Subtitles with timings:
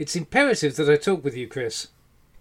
[0.00, 1.88] It's imperative that I talk with you, Chris.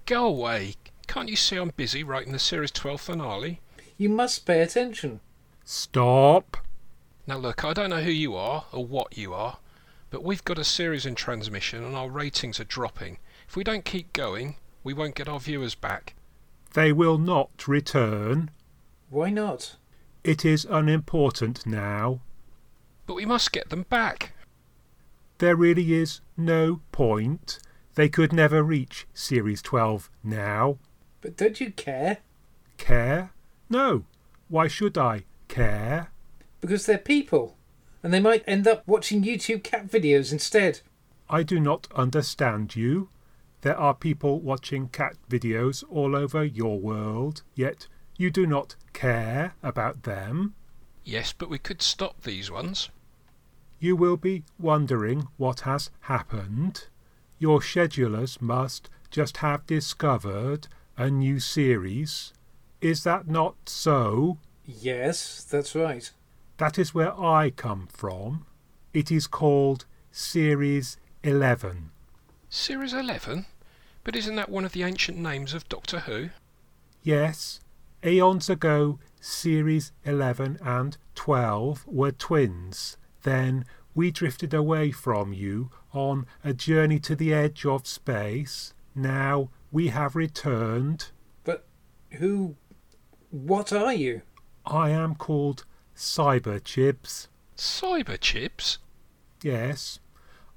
[0.05, 0.75] Go away.
[1.07, 3.59] Can't you see I'm busy writing the Series 12 finale?
[3.97, 5.19] You must pay attention.
[5.65, 6.55] Stop.
[7.27, 9.57] Now, look, I don't know who you are or what you are,
[10.09, 13.17] but we've got a series in transmission and our ratings are dropping.
[13.45, 14.55] If we don't keep going,
[14.85, 16.15] we won't get our viewers back.
[16.75, 18.51] They will not return.
[19.09, 19.75] Why not?
[20.23, 22.21] It is unimportant now.
[23.05, 24.31] But we must get them back.
[25.39, 27.59] There really is no point.
[27.95, 30.77] They could never reach Series 12 now.
[31.21, 32.17] But don't you care?
[32.77, 33.31] Care?
[33.69, 34.03] No.
[34.49, 36.11] Why should I care?
[36.59, 37.55] Because they're people.
[38.03, 40.81] And they might end up watching YouTube cat videos instead.
[41.29, 43.07] I do not understand you.
[43.61, 49.53] There are people watching cat videos all over your world, yet you do not care
[49.63, 50.55] about them.
[51.05, 52.89] Yes, but we could stop these ones.
[53.79, 56.87] You will be wondering what has happened.
[57.37, 62.33] Your schedulers must just have discovered a new series.
[62.81, 64.37] Is that not so?
[64.65, 66.11] Yes, that's right.
[66.57, 68.45] That is where I come from.
[68.93, 71.91] It is called Series 11.
[72.49, 73.45] Series 11?
[74.03, 76.29] But isn't that one of the ancient names of Doctor Who?
[77.01, 77.61] Yes,
[78.03, 82.97] eons ago, Series 11 and 12 were twins.
[83.23, 88.73] Then we drifted away from you on a journey to the edge of space.
[88.95, 91.11] Now we have returned.
[91.43, 91.65] But
[92.11, 92.55] who.
[93.31, 94.21] What are you?
[94.65, 97.27] I am called Cyberchips.
[97.57, 98.77] Cyberchips?
[99.43, 99.99] Yes,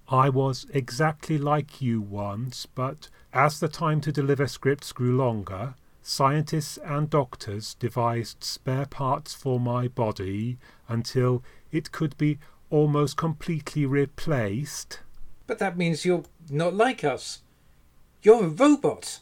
[0.08, 5.74] I was exactly like you once, but as the time to deliver scripts grew longer,
[6.02, 12.38] scientists and doctors devised spare parts for my body until it could be
[12.72, 15.00] almost completely replaced.
[15.46, 17.42] But that means you're not like us.
[18.22, 19.20] You're a robot.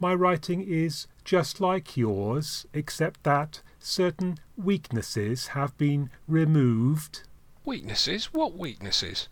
[0.00, 7.22] My writing is just like yours, except that certain weaknesses have been removed.
[7.64, 8.26] Weaknesses?
[8.32, 9.28] What weaknesses?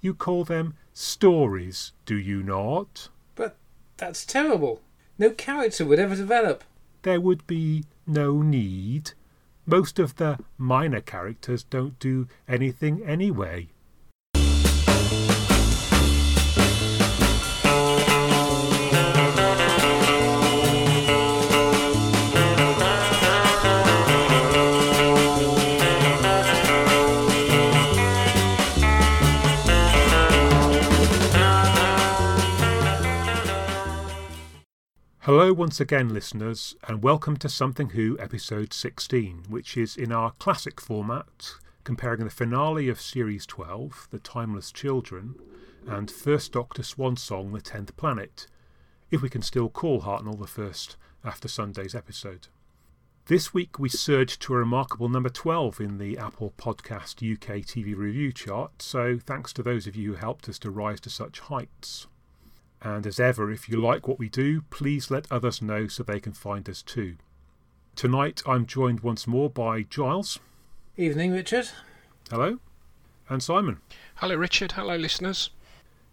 [0.00, 3.08] You call them stories, do you not?
[3.34, 3.56] But
[3.96, 4.82] that's terrible.
[5.18, 6.64] No character would ever develop.
[7.02, 9.12] There would be no need.
[9.70, 13.68] Most of the minor characters don't do anything anyway.
[35.32, 40.32] Hello, once again, listeners, and welcome to Something Who episode 16, which is in our
[40.32, 41.52] classic format,
[41.84, 45.36] comparing the finale of Series 12, The Timeless Children,
[45.86, 48.48] and First Doctor Swan Song, The Tenth Planet,
[49.12, 52.48] if we can still call Hartnell the first after Sunday's episode.
[53.26, 57.96] This week we surged to a remarkable number 12 in the Apple Podcast UK TV
[57.96, 61.38] review chart, so thanks to those of you who helped us to rise to such
[61.38, 62.08] heights.
[62.82, 66.20] And as ever, if you like what we do, please let others know so they
[66.20, 67.16] can find us too.
[67.94, 70.38] Tonight I'm joined once more by Giles.
[70.96, 71.68] Evening, Richard.
[72.30, 72.58] Hello.
[73.28, 73.80] And Simon.
[74.16, 74.72] Hello, Richard.
[74.72, 75.50] Hello, listeners.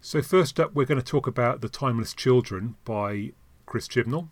[0.00, 3.32] So, first up, we're going to talk about The Timeless Children by
[3.66, 4.28] Chris Chibnall,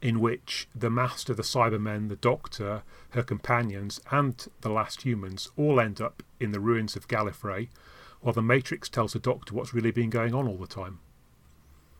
[0.00, 5.80] in which the Master, the Cybermen, the Doctor, her companions, and the last humans all
[5.80, 7.68] end up in the ruins of Gallifrey,
[8.20, 11.00] while the Matrix tells the Doctor what's really been going on all the time.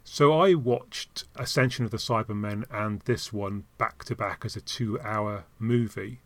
[0.04, 4.60] So I watched Ascension of the Cybermen and this one back to back as a
[4.60, 6.20] two hour movie.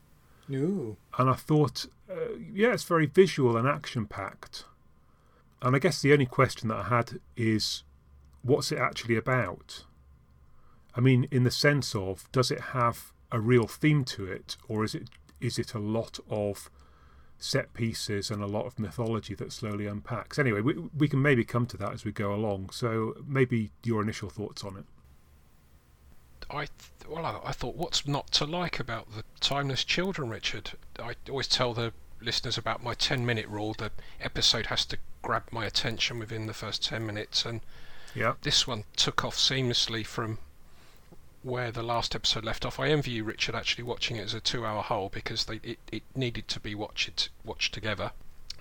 [0.51, 0.97] Ooh.
[1.17, 4.65] And I thought, uh, yeah, it's very visual and action packed.
[5.63, 7.85] And I guess the only question that I had is,
[8.43, 9.85] what's it actually about?
[10.95, 14.85] I mean, in the sense of, does it have a real theme to it, or
[14.85, 15.09] is it
[15.41, 16.71] is it a lot of
[17.39, 20.39] set pieces and a lot of mythology that slowly unpacks.
[20.39, 22.71] Anyway, we, we can maybe come to that as we go along.
[22.71, 24.85] So maybe your initial thoughts on it.
[26.51, 26.71] I th-
[27.09, 30.73] well, I, I thought, what's not to like about the Timeless Children, Richard?
[30.99, 33.75] I always tell the listeners about my ten-minute rule.
[33.77, 37.61] The episode has to grab my attention within the first ten minutes, and
[38.15, 38.35] Yeah.
[38.43, 40.39] this one took off seamlessly from
[41.43, 42.81] where the last episode left off.
[42.81, 46.03] I envy you, Richard, actually watching it as a two-hour whole because they, it, it
[46.15, 48.13] needed to be watched watched together.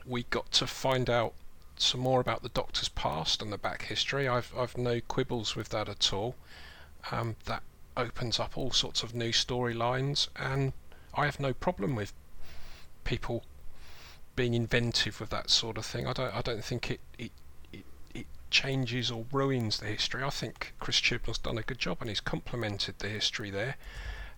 [0.06, 1.34] We got to find out
[1.78, 4.28] some more about the Doctor's past and the back history.
[4.28, 6.36] I've I've no quibbles with that at all.
[7.12, 7.64] Um, that
[7.96, 10.74] opens up all sorts of new storylines, and
[11.14, 12.14] I have no problem with
[13.04, 13.44] people
[14.36, 16.08] being inventive with that sort of thing.
[16.08, 17.32] I don't I don't think it it,
[18.50, 20.24] changes or ruins the history.
[20.24, 23.76] I think Chris Chibnall's done a good job and he's complemented the history there.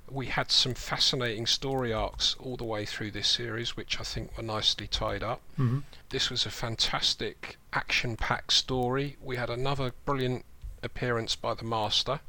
[0.10, 4.36] We had some fascinating story arcs all the way through this series, which I think
[4.36, 5.42] were nicely tied up.
[5.60, 5.80] Mm-hmm.
[6.10, 9.18] This was a fantastic action packed story.
[9.22, 10.46] We had another brilliant
[10.82, 12.22] appearance by the Master,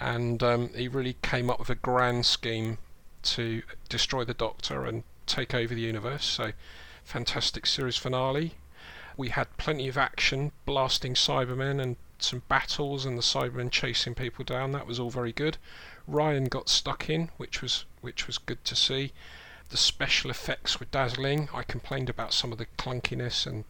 [0.00, 2.78] and um, he really came up with a grand scheme
[3.22, 6.24] to destroy the Doctor and take over the universe.
[6.24, 6.52] So,
[7.04, 8.54] fantastic series finale.
[9.16, 14.44] We had plenty of action, blasting Cybermen and some battles, and the Cybermen chasing people
[14.44, 14.72] down.
[14.72, 15.58] That was all very good.
[16.06, 19.12] Ryan got stuck in, which was which was good to see.
[19.70, 21.48] The special effects were dazzling.
[21.54, 23.64] I complained about some of the clunkiness and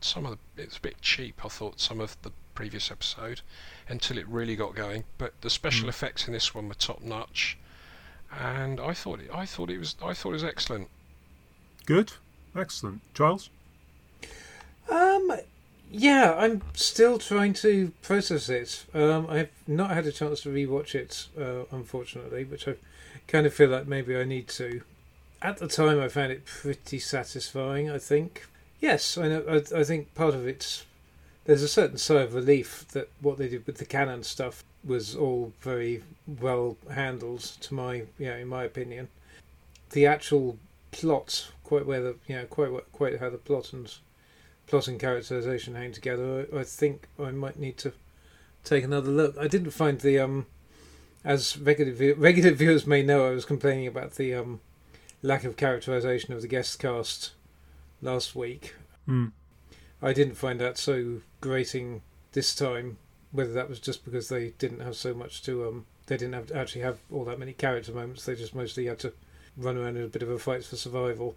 [0.00, 1.44] some of the it's a bit cheap.
[1.44, 3.40] I thought some of the previous episode
[3.88, 5.04] until it really got going.
[5.18, 5.90] But the special Mm.
[5.90, 7.56] effects in this one were top notch,
[8.30, 10.88] and I thought it, I thought it was I thought it was excellent.
[11.86, 12.12] Good,
[12.54, 13.00] excellent.
[13.14, 13.50] Giles.
[14.90, 15.32] Um,
[15.90, 18.84] yeah, I'm still trying to process it.
[18.94, 22.74] Um, I've not had a chance to rewatch it, uh, unfortunately, which I
[23.26, 24.82] kind of feel like maybe I need to.
[25.42, 27.90] At the time, I found it pretty satisfying.
[27.90, 28.46] I think.
[28.80, 29.44] Yes, I know.
[29.48, 30.84] I, I think part of it's
[31.44, 35.16] there's a certain sigh of relief that what they did with the canon stuff was
[35.16, 37.40] all very well handled.
[37.40, 39.08] To my, yeah, in my opinion,
[39.90, 40.58] the actual
[40.92, 43.92] plot, quite where the, you know, quite quite how the plot and
[44.70, 47.92] plot and characterization hang together, I, think I might need to
[48.62, 49.36] take another look.
[49.36, 50.46] I didn't find the um,
[51.24, 54.60] as regular view, regular viewers may know, I was complaining about the um,
[55.22, 57.32] lack of characterization of the guest cast
[58.00, 58.74] last week.
[59.08, 59.32] Mm.
[60.00, 62.02] I didn't find that so grating
[62.32, 62.98] this time.
[63.32, 66.50] Whether that was just because they didn't have so much to um, they didn't have
[66.52, 68.24] actually have all that many character moments.
[68.24, 69.12] They just mostly had to
[69.56, 71.36] run around in a bit of a fight for survival.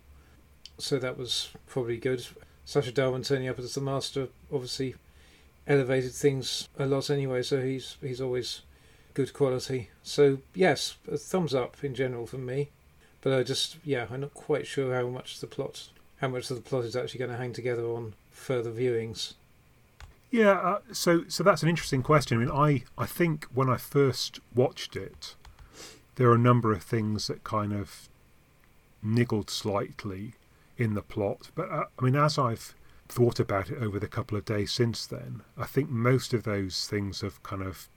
[0.77, 2.25] So that was probably good.
[2.65, 4.95] Sacha Dhawan turning up as the master obviously
[5.67, 7.41] elevated things a lot anyway.
[7.43, 8.61] So he's he's always
[9.13, 9.89] good quality.
[10.01, 12.69] So yes, a thumbs up in general from me.
[13.21, 16.55] But I just yeah, I'm not quite sure how much the plot how much of
[16.55, 19.33] the plot is actually going to hang together on further viewings.
[20.31, 22.37] Yeah, uh, so so that's an interesting question.
[22.37, 25.35] I mean, I I think when I first watched it,
[26.15, 28.09] there are a number of things that kind of
[29.03, 30.33] niggled slightly
[30.83, 31.49] in the plot.
[31.55, 32.75] But uh, I mean, as I've
[33.09, 36.87] thought about it over the couple of days since then, I think most of those
[36.87, 37.89] things have kind of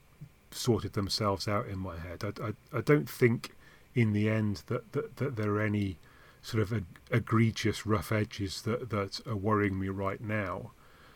[0.51, 2.23] sorted themselves out in my head.
[2.23, 3.55] I, I, I don't think
[3.93, 5.97] in the end that, that, that there are any
[6.41, 10.71] sort of eg- egregious rough edges that, that are worrying me right now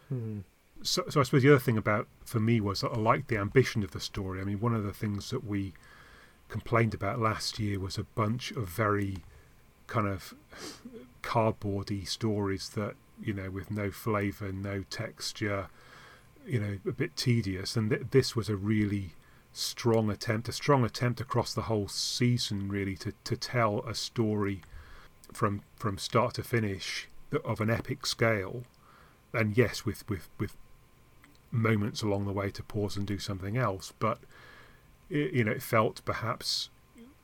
[0.10, 0.40] Hmm.
[0.84, 3.38] so, so I suppose the other thing about for me was that I liked the
[3.38, 4.42] ambition of the story.
[4.42, 5.72] I mean, one of the things that we
[6.50, 9.20] complained about last year was a bunch of very
[9.88, 10.34] kind of
[11.22, 15.68] cardboardy stories that you know with no flavour, no texture,
[16.46, 17.76] you know, a bit tedious.
[17.76, 19.12] And th- this was a really
[19.54, 24.62] strong attempt, a strong attempt across the whole season, really, to to tell a story
[25.34, 27.08] from from start to finish
[27.46, 28.64] of an epic scale
[29.34, 30.56] and yes, with with with
[31.52, 34.20] moments along the way to pause and do something else, but
[35.10, 36.70] it, you know, it felt perhaps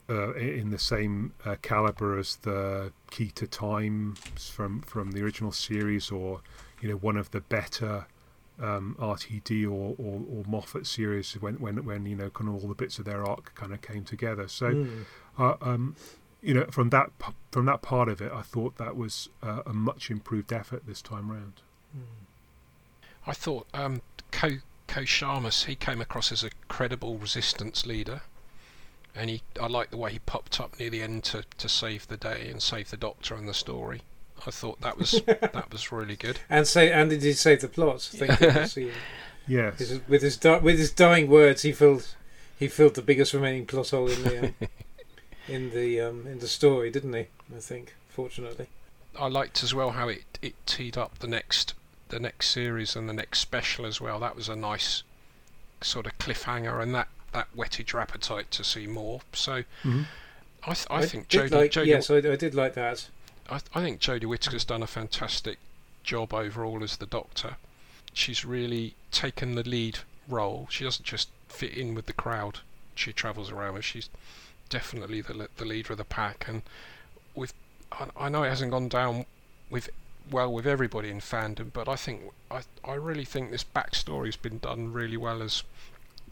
[0.10, 5.52] uh, in the same uh, caliber as the Key to Time from from the original
[5.52, 6.42] series, or
[6.82, 8.06] you know, one of the better
[8.62, 12.70] um, RTD or, or or Moffat series when when when you know, kind of all
[12.70, 14.48] the bits of their arc kind of came together.
[14.48, 15.02] So Hmm.
[15.38, 15.96] uh, um,
[16.42, 17.12] you know, from that
[17.52, 21.02] from that part of it, I thought that was uh, a much improved effort this
[21.02, 21.62] time round.
[23.26, 28.22] I thought um, Ko Ko Sharmus he came across as a credible resistance leader,
[29.18, 32.08] and he I like the way he popped up near the end to, to save
[32.08, 34.02] the day and save the Doctor and the story.
[34.46, 36.40] I thought that was that was really good.
[36.50, 38.02] And say, and did he save the plot?
[38.02, 38.92] Thank goodness he-
[39.50, 39.80] Yes.
[39.80, 42.08] his- with his di- with his dying words, he filled
[42.60, 44.56] he filled the biggest remaining plot hole in the um,
[45.48, 47.28] in the um, in the story, didn't he?
[47.56, 48.68] I think, fortunately.
[49.18, 51.74] I liked as well how it, it teed up the next
[52.10, 54.20] the next series and the next special as well.
[54.20, 55.04] That was a nice
[55.82, 59.22] sort of cliffhanger, and that, that whetted your appetite to see more.
[59.34, 60.06] So Mhm.
[60.64, 63.08] I th- I, think Jodie like, Jodie yes, I, I did like that.
[63.50, 65.58] I, I think Jodie Whittaker's done a fantastic
[66.04, 67.58] job overall as the Doctor.
[68.14, 70.68] She's really taken the lead role.
[70.70, 72.60] She doesn't just fit in with the crowd
[72.96, 73.86] she travels around with.
[73.86, 74.10] She's
[74.70, 76.46] definitely the the leader of the pack.
[76.48, 76.64] And
[77.36, 77.54] with
[77.92, 79.26] I, I know it hasn't gone down
[79.70, 79.90] with
[80.30, 84.58] well with everybody in fandom, but I think I I really think this backstory's been
[84.58, 85.64] done really well as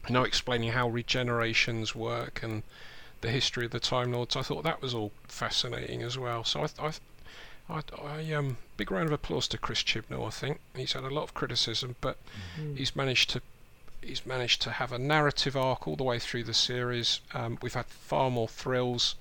[0.08, 2.64] you know explaining how regenerations work and
[3.22, 4.36] the history of the Time Lords.
[4.36, 6.44] I thought that was all fascinating as well.
[6.44, 6.92] So I, I
[7.68, 10.28] I, I um big round of applause to Chris Chibnall.
[10.28, 12.18] I think he's had a lot of criticism, but
[12.60, 12.78] Mm.
[12.78, 13.42] he's managed to
[14.02, 17.22] he's managed to have a narrative arc all the way through the series.
[17.34, 19.16] Um, we've had far more thrills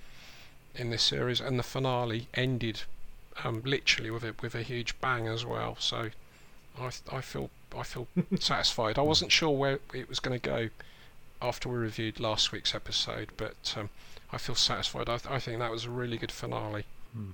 [0.75, 2.83] in this series, and the finale ended
[3.43, 5.77] um, literally with a with a huge bang as well.
[5.81, 6.11] So
[6.79, 8.07] I I feel I feel
[8.39, 8.99] satisfied.
[8.99, 10.69] I wasn't sure where it was going to go
[11.43, 13.91] after we reviewed last week's episode, but um,
[14.33, 15.09] I feel satisfied.
[15.09, 16.85] I, th- I think that was a really good finale.
[17.17, 17.33] Mm.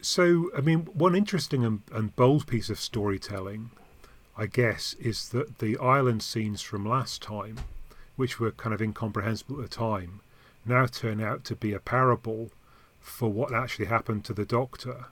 [0.00, 3.70] So, I mean, one interesting and, and bold piece of storytelling,
[4.36, 7.58] I guess, is that the island scenes from last time,
[8.16, 10.20] which were kind of incomprehensible at the time,
[10.66, 12.50] now turn out to be a parable
[13.00, 15.06] for what actually happened to the Doctor.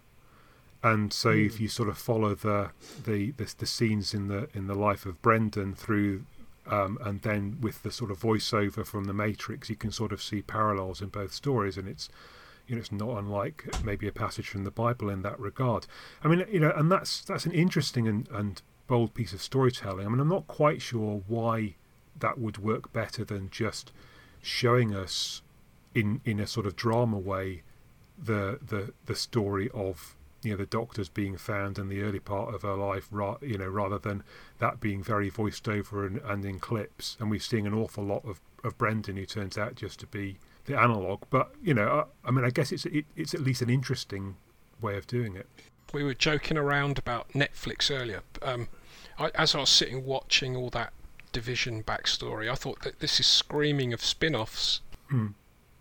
[0.92, 1.62] And so, if Hmm.
[1.64, 2.70] you sort of follow the,
[3.04, 6.24] the the the scenes in the in the life of Brendan through,
[6.76, 10.20] um, and then with the sort of voiceover from the Matrix, you can sort of
[10.22, 12.08] see parallels in both stories, and it's
[12.66, 15.86] you know, it's not unlike maybe a passage from the Bible in that regard.
[16.24, 20.06] I mean, you know, and that's that's an interesting and, and bold piece of storytelling.
[20.06, 21.74] I mean, I'm not quite sure why
[22.18, 23.92] that would work better than just
[24.42, 25.42] showing us
[25.94, 27.62] in in a sort of drama way
[28.18, 30.15] the the the story of
[30.46, 33.58] you know the doctors being found in the early part of her life, ra- you
[33.58, 34.22] know, rather than
[34.60, 37.16] that being very voiced over and, and in clips.
[37.18, 40.38] And we're seeing an awful lot of of Brendan, who turns out just to be
[40.66, 41.22] the analog.
[41.30, 44.36] But you know, I, I mean, I guess it's it, it's at least an interesting
[44.80, 45.48] way of doing it.
[45.92, 48.22] we were joking around about Netflix earlier.
[48.42, 48.68] Um,
[49.18, 50.92] I, as I was sitting watching all that
[51.32, 54.80] division backstory, I thought that this is screaming of spin-offs.
[55.08, 55.28] Hmm.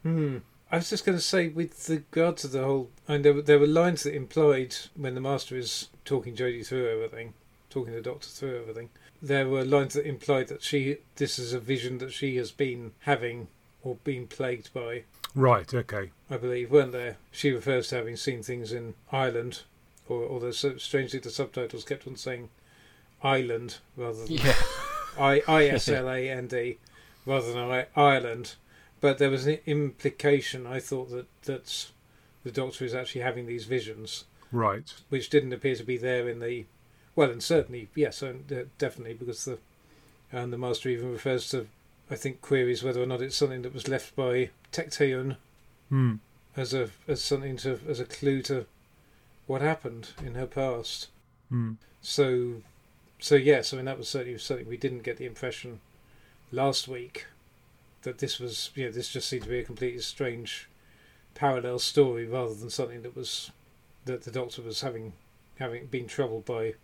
[0.04, 0.38] Hmm.
[0.76, 3.60] I was just going to say, with regard to the whole, and there were, there
[3.60, 7.34] were lines that implied when the master is talking Jodie through everything,
[7.70, 8.90] talking the doctor through everything.
[9.22, 12.92] There were lines that implied that she, this is a vision that she has been
[13.04, 13.48] having
[13.84, 15.04] or been plagued by.
[15.34, 15.74] Right.
[15.74, 16.12] Okay.
[16.30, 17.16] I believe, weren't there?
[17.32, 19.62] She refers to having seen things in Ireland,
[20.10, 22.50] or although so strangely the subtitles kept on saying
[23.24, 24.56] Ireland rather than Yeah,
[25.18, 26.80] I I S L A N D
[27.26, 28.56] rather than I, Ireland.
[29.06, 30.66] But there was an implication.
[30.66, 31.86] I thought that that
[32.44, 34.92] the Doctor is actually having these visions, Right.
[35.10, 36.66] which didn't appear to be there in the.
[37.16, 39.60] Well, and certainly yes, and, uh, definitely because the
[40.32, 41.68] and the Master even refers to.
[42.10, 45.38] I think queries whether or not it's something that was left by Tecteun
[45.90, 46.16] Hmm.
[46.58, 48.66] as a as something to as a clue to
[49.46, 51.10] what happened in her past.
[51.50, 51.74] Hmm.
[52.02, 52.64] So,
[53.20, 55.80] so yes, I mean that was certainly something we didn't get the impression
[56.52, 57.28] last week
[58.06, 60.70] that this was, you know, this just seemed to be a completely strange
[61.34, 63.52] parallel story rather than something that was
[64.06, 65.14] that the Doctor was having
[65.60, 66.76] having been troubled by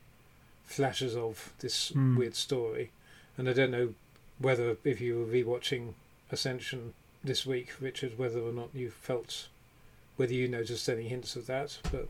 [0.64, 2.18] flashes of this Hmm.
[2.18, 2.92] weird story,
[3.38, 3.94] and I don't know
[4.40, 5.94] whether if you were rewatching
[6.32, 9.48] Ascension this week, Richard, whether or not you felt
[10.18, 12.08] whether you noticed any hints of that, but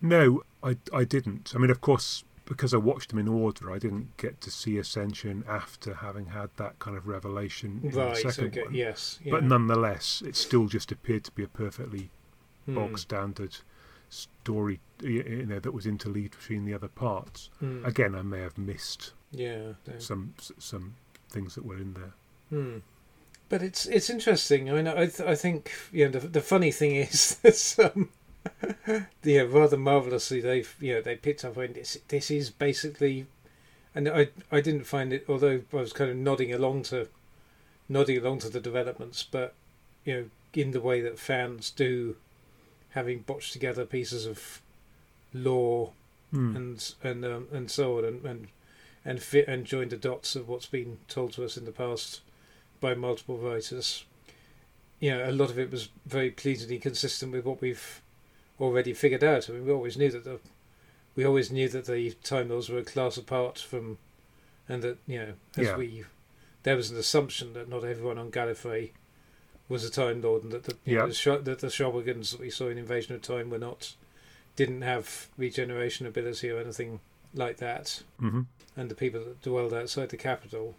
[0.00, 1.52] No, I I didn't.
[1.54, 4.78] I mean, of course, because I watched them in order, I didn't get to see
[4.78, 8.74] Ascension after having had that kind of revelation in right, the second okay, one.
[8.74, 9.32] yes, yeah.
[9.32, 12.10] But nonetheless, it still just appeared to be a perfectly
[12.66, 12.74] Hmm.
[12.74, 13.56] bog standard
[14.08, 17.50] story, you know, that was interleaved between the other parts.
[17.60, 17.84] Hmm.
[17.84, 19.74] Again, I may have missed Yeah.
[19.86, 19.98] no.
[19.98, 20.94] some some
[21.30, 22.12] things that were in there.
[22.50, 22.78] Hmm.
[23.48, 24.68] But it's it's interesting.
[24.70, 28.10] I mean, I th- I think you know the the funny thing is that um,
[29.22, 31.98] yeah, rather marvelously they've you know they picked up on this.
[32.08, 33.26] This is basically,
[33.94, 35.24] and I I didn't find it.
[35.28, 37.08] Although I was kind of nodding along to,
[37.88, 39.54] nodding along to the developments, but
[40.04, 40.24] you know
[40.54, 42.16] in the way that fans do,
[42.90, 44.62] having botched together pieces of
[45.34, 45.92] lore
[46.30, 46.56] Hmm.
[46.56, 48.48] and and um, and so on and and
[49.04, 52.20] and fit and join the dots of what's been told to us in the past
[52.80, 54.04] by multiple writers.
[54.98, 58.02] You know, a lot of it was very pleasingly consistent with what we've
[58.60, 59.48] already figured out.
[59.48, 60.40] I mean, we always knew that the
[61.14, 63.98] we always knew that the Time Lords were a class apart from,
[64.68, 65.76] and that you know, as Yeah.
[65.76, 66.04] we
[66.62, 68.90] there was an assumption that not everyone on Gallifrey
[69.68, 71.06] was a Time Lord, and that the you know, Yeah.
[71.08, 73.94] the, Sh- that the Shobogans that we saw in Invasion of Time were not
[74.56, 77.00] didn't have regeneration ability or anything
[77.34, 78.42] like that, hmm
[78.78, 80.74] and the people that dwelled outside the capital.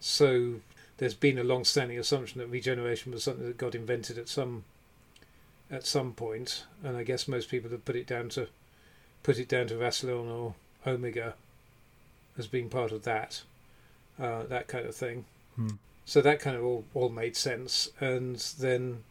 [0.00, 0.60] So
[0.98, 4.64] there's been a long-standing assumption that regeneration was something that got invented at some
[5.70, 8.48] at some point, and I guess most people have put it down to
[9.22, 10.54] put it down to Rassilon or
[10.86, 11.34] Omega
[12.38, 13.42] as being part of that
[14.18, 15.24] uh, that kind of thing.
[15.56, 15.70] Hmm.
[16.04, 19.02] So that kind of all, all made sense, and then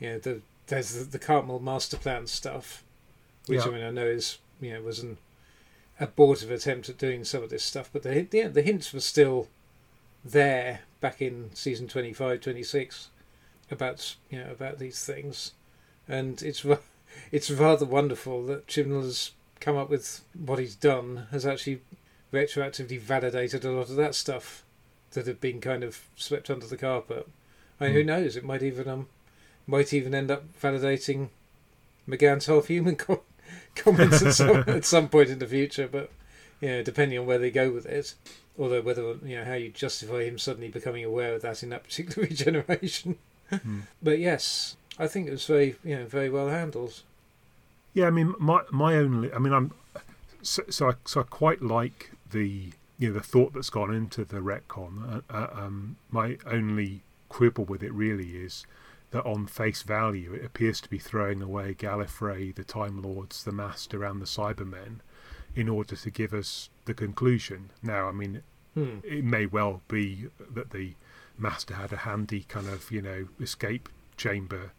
[0.00, 2.82] you know the there's the, the Cartmel master plan stuff,
[3.46, 3.70] which Yeah.
[3.70, 5.18] I mean I know is you know was an
[6.00, 9.48] abortive attempt at doing some of this stuff, but the the, the hints were still
[10.24, 13.08] there back in season 25, 26
[13.70, 15.52] about you know about these things,
[16.08, 16.64] and it's
[17.32, 21.80] it's rather wonderful that Chibnall has come up with what he's done, has actually
[22.32, 24.62] retroactively validated a lot of that stuff
[25.12, 27.28] that had been kind of swept under the carpet.
[27.80, 27.96] I mean, Hmm.
[27.98, 28.36] who knows?
[28.36, 29.08] It might even um,
[29.66, 31.28] might even end up validating
[32.08, 33.20] McGann's half-human com-
[33.76, 35.88] comments at some at some point in the future.
[35.88, 36.10] But
[36.60, 38.14] you know, depending on where they go with it,
[38.58, 41.84] although whether you know how you justify him suddenly becoming aware of that in that
[41.84, 43.16] particular regeneration.
[43.50, 43.80] Hmm.
[44.02, 47.02] But yes, I think it was very you know very well handled.
[47.92, 49.72] Yeah, I mean, my my only, I mean, I'm
[50.42, 54.24] so so I, so I quite like the you know the thought that's gone into
[54.24, 55.22] the retcon.
[55.30, 58.66] Uh, uh, um, my only quibble with it really is
[59.10, 63.52] that on face value, it appears to be throwing away Gallifrey, the Time Lords, the
[63.52, 64.98] Master, and the Cybermen
[65.54, 67.70] in order to give us the conclusion.
[67.82, 68.42] Now, I mean,
[68.74, 68.98] Hmm.
[69.04, 70.94] it may well be that the
[71.38, 74.72] Master had a handy kind of you know escape chamber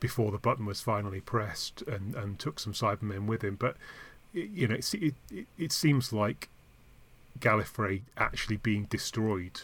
[0.00, 3.56] before the button was finally pressed and, and took some Cybermen with him.
[3.56, 3.76] But
[4.32, 6.48] you know, it, it it seems like
[7.38, 9.62] Gallifrey actually being destroyed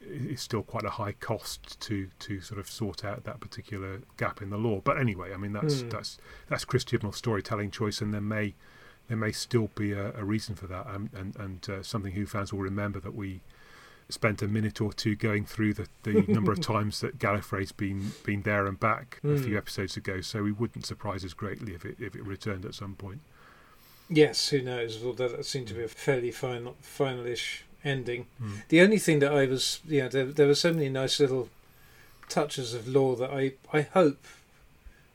[0.00, 4.40] is still quite a high cost to to sort of sort out that particular gap
[4.42, 4.80] in the lore.
[4.82, 5.88] But anyway, I mean that's Hmm.
[5.90, 6.18] that's
[6.48, 8.54] that's Chris Chibnall's storytelling choice, and there may
[9.08, 12.26] there may still be a, a reason for that, um, and and uh, something Who
[12.26, 13.40] fans will remember that we
[14.08, 18.12] spent a minute or two going through the, the number of times that Gallifrey's been
[18.24, 19.36] been there and back a Hmm.
[19.42, 20.20] few episodes ago.
[20.20, 23.20] So we wouldn't surprise us greatly if it if it returned at some point.
[24.08, 25.02] Yes, who knows?
[25.04, 28.26] Although that seemed to be a fairly final, finalish ending.
[28.40, 28.62] Mm.
[28.68, 31.48] The only thing that I was, you know, there, there were so many nice little
[32.28, 34.24] touches of lore that I, I hope,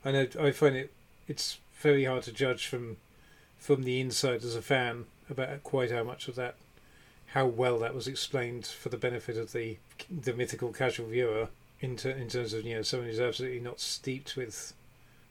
[0.04, 0.92] I know, I find it,
[1.28, 2.98] it's very hard to judge from,
[3.58, 6.56] from the inside as a fan about quite how much of that,
[7.34, 9.78] how well that was explained for the benefit of the,
[10.10, 11.50] the mythical casual viewer.
[11.80, 14.74] In, ter- in terms of you know someone who's absolutely not steeped with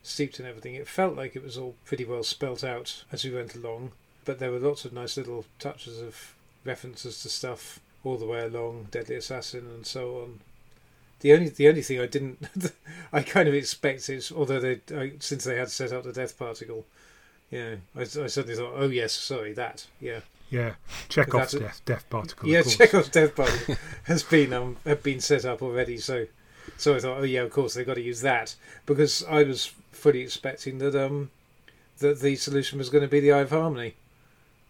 [0.02, 0.74] steeped in everything.
[0.74, 3.92] It felt like it was all pretty well spelt out as we went along,
[4.24, 8.42] but there were lots of nice little touches of references to stuff all the way
[8.44, 10.40] along, Deadly Assassin and so on.
[11.20, 12.46] The only the only thing I didn't,
[13.12, 16.86] I kind of expected, although they I, since they had set up the death particle,
[17.50, 20.20] yeah, I, I suddenly thought, oh yes, sorry that, yeah,
[20.50, 20.74] Yeah,
[21.08, 22.48] Chekhov's death death particle.
[22.48, 22.62] yeah.
[22.62, 26.26] Chekhov's death particle has been um had been set up already, so
[26.76, 28.54] so I thought, oh yeah, of course they've got to use that
[28.86, 31.30] because I was fully expecting that um
[31.98, 33.94] that the solution was going to be the Eye of Harmony.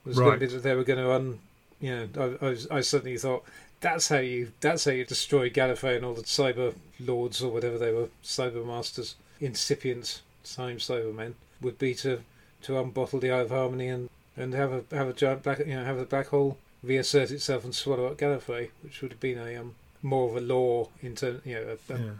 [0.04, 1.38] Was going to be that they were going to un,
[1.80, 3.44] you know, I, I, was, I suddenly thought
[3.80, 7.78] that's how you that's how you destroy Gallifrey and all the cyber lords or whatever
[7.78, 12.20] they were, cyber masters, incipient time cybermen would be to
[12.62, 15.66] to unbottle the Eye of Harmony and and have a have a giant black you
[15.76, 19.38] know have the black hole reassert itself and swallow up Gallifrey, which would have been
[19.38, 22.10] a um more of a lore in terms you know a, a Yeah.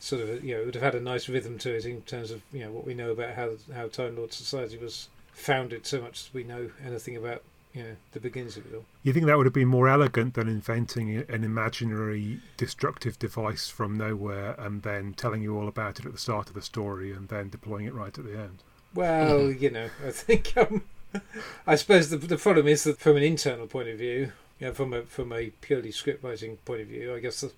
[0.00, 2.02] sort of a, you know it would have had a nice rhythm to it in
[2.02, 5.86] terms of you know what we know about how how Time Lord society was founded
[5.86, 7.42] so much as we know anything about
[7.74, 8.84] you know the beginnings of it all.
[9.02, 13.96] You think that would have been more elegant than inventing an imaginary destructive device from
[13.98, 17.28] nowhere and then telling you all about it at the start of the story and
[17.28, 18.62] then deploying it right at the end?
[18.94, 20.84] Well, you know, I think um,
[21.66, 24.72] I suppose the the problem is that from an internal point of view, you know,
[24.72, 27.52] from a from a purely script writing point of view, I guess the,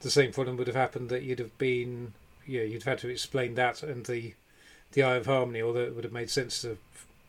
[0.00, 2.12] the same problem would have happened that you'd have been,
[2.46, 4.34] yeah, you'd have had to explain that and the
[4.92, 6.78] the Eye of Harmony, although it would have made sense to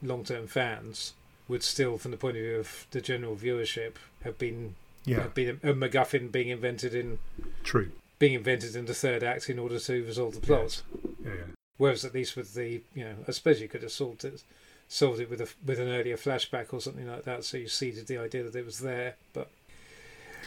[0.01, 1.13] long term fans,
[1.47, 3.93] would still, from the point of view of the general viewership,
[4.23, 7.17] have been Yeah, have been a, a MacGuffin being invented in
[7.63, 7.91] true.
[8.19, 10.83] being invented in the third act in order to resolve the plot.
[11.23, 11.43] Yeah, yeah.
[11.77, 14.43] Whereas at least with the, you know, I suppose you could have solved it,
[14.87, 18.07] solved it with a with an earlier flashback or something like that, so you seeded
[18.07, 19.15] the idea that it was there.
[19.33, 19.49] But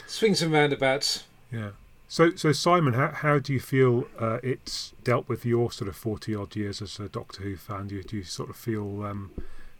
[0.07, 1.23] swings and roundabouts.
[1.51, 1.71] Yeah.
[2.11, 5.95] So, so Simon, how how do you feel uh, it's dealt with your sort of
[5.95, 7.87] forty odd years as a Doctor Who fan?
[7.87, 9.31] Do you, do you sort of feel um,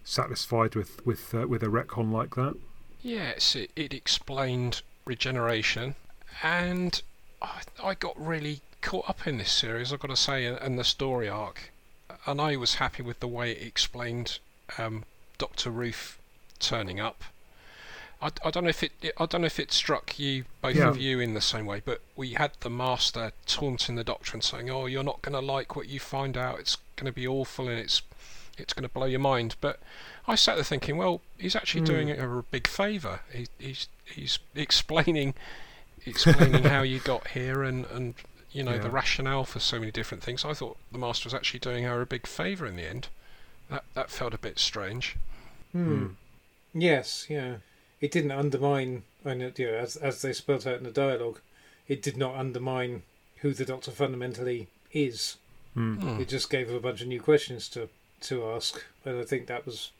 [0.04, 2.56] satisfied with with uh, with a retcon like that?
[3.02, 5.95] Yes, it, it explained regeneration,
[6.43, 7.02] and
[7.41, 9.91] I, I got really caught up in this series.
[9.91, 11.72] I've got to say, and and the story arc,
[12.28, 14.38] and I was happy with the way it explained
[14.77, 15.03] um,
[15.38, 16.17] Doctor Ruth
[16.60, 17.23] turning up.
[18.21, 20.89] I, I don't know if it I don't know if it struck you both Yeah.
[20.89, 24.43] of you in the same way, but we had the Master taunting the Doctor and
[24.43, 26.60] saying, "Oh, you're not going to like what you find out.
[26.60, 28.01] It's going to be awful, and it's
[28.58, 29.79] it's going to blow your mind." But
[30.27, 31.86] I sat there thinking, well, he's actually Hmm.
[31.86, 33.21] doing her a big favour.
[33.34, 35.34] He, he's he's explaining
[36.05, 38.15] explaining how you got here and and
[38.51, 40.43] you know the rationale for so many different things.
[40.43, 43.08] I thought the master was actually doing her a big favour in the end.
[43.69, 45.15] That that felt a bit strange.
[45.71, 46.08] Hmm.
[46.73, 47.58] Yes, yeah.
[48.01, 51.39] It didn't undermine, I know, you know, as as they spelt out in the dialogue,
[51.88, 53.03] it did not undermine
[53.38, 55.38] who the Doctor fundamentally is.
[55.75, 56.01] Mm.
[56.01, 56.21] Hmm.
[56.21, 57.89] It just gave her a bunch of new questions to
[58.21, 59.91] to ask, and I think that was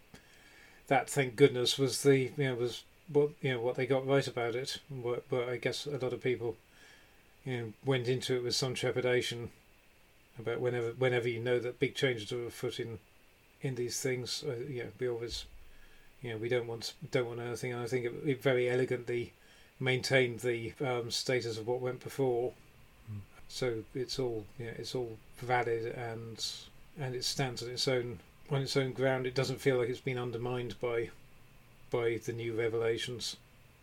[0.88, 1.10] that.
[1.10, 4.56] Thank goodness was the you know was what you know what they got right about
[4.56, 4.80] it.
[4.90, 6.58] But, but I guess a lot of people
[7.46, 9.52] you know went into it with some trepidation
[10.38, 13.00] about whenever whenever you know that big changes are afoot in
[13.62, 14.44] in these things.
[14.48, 15.46] Uh, you know, we always
[16.22, 17.74] you know we don't want don't want anything.
[17.74, 19.34] And I think it, it very elegantly
[19.80, 22.54] maintained the um, status of what went before.
[23.12, 23.20] Mm.
[23.48, 26.46] So it's all yeah, it's all valid and
[27.00, 28.20] and it stands on its own
[28.52, 29.26] on its own ground.
[29.26, 31.10] It doesn't feel like it's been undermined by
[31.92, 33.38] by the new revelations.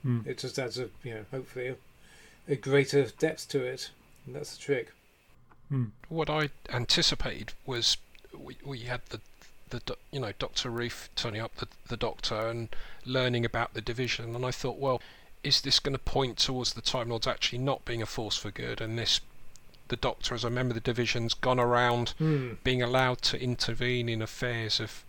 [0.05, 0.27] Mm.
[0.27, 1.77] It just adds a you know hopefully a,
[2.49, 3.91] a greater depth to it.
[4.27, 4.93] And that's the trick.
[5.73, 5.91] Mm.
[6.09, 7.97] What I anticipated was
[8.37, 9.21] we we had the
[9.85, 12.69] the you know Doctor Ruth turning up the the Doctor and
[13.05, 15.01] learning about the division, and I thought, well,
[15.43, 18.51] is this going to point towards the Time Lords actually not being a force for
[18.51, 19.21] good, and this
[19.89, 22.55] the Doctor, as a member of the division's gone around Hmm.
[22.65, 25.05] being allowed to intervene in affairs of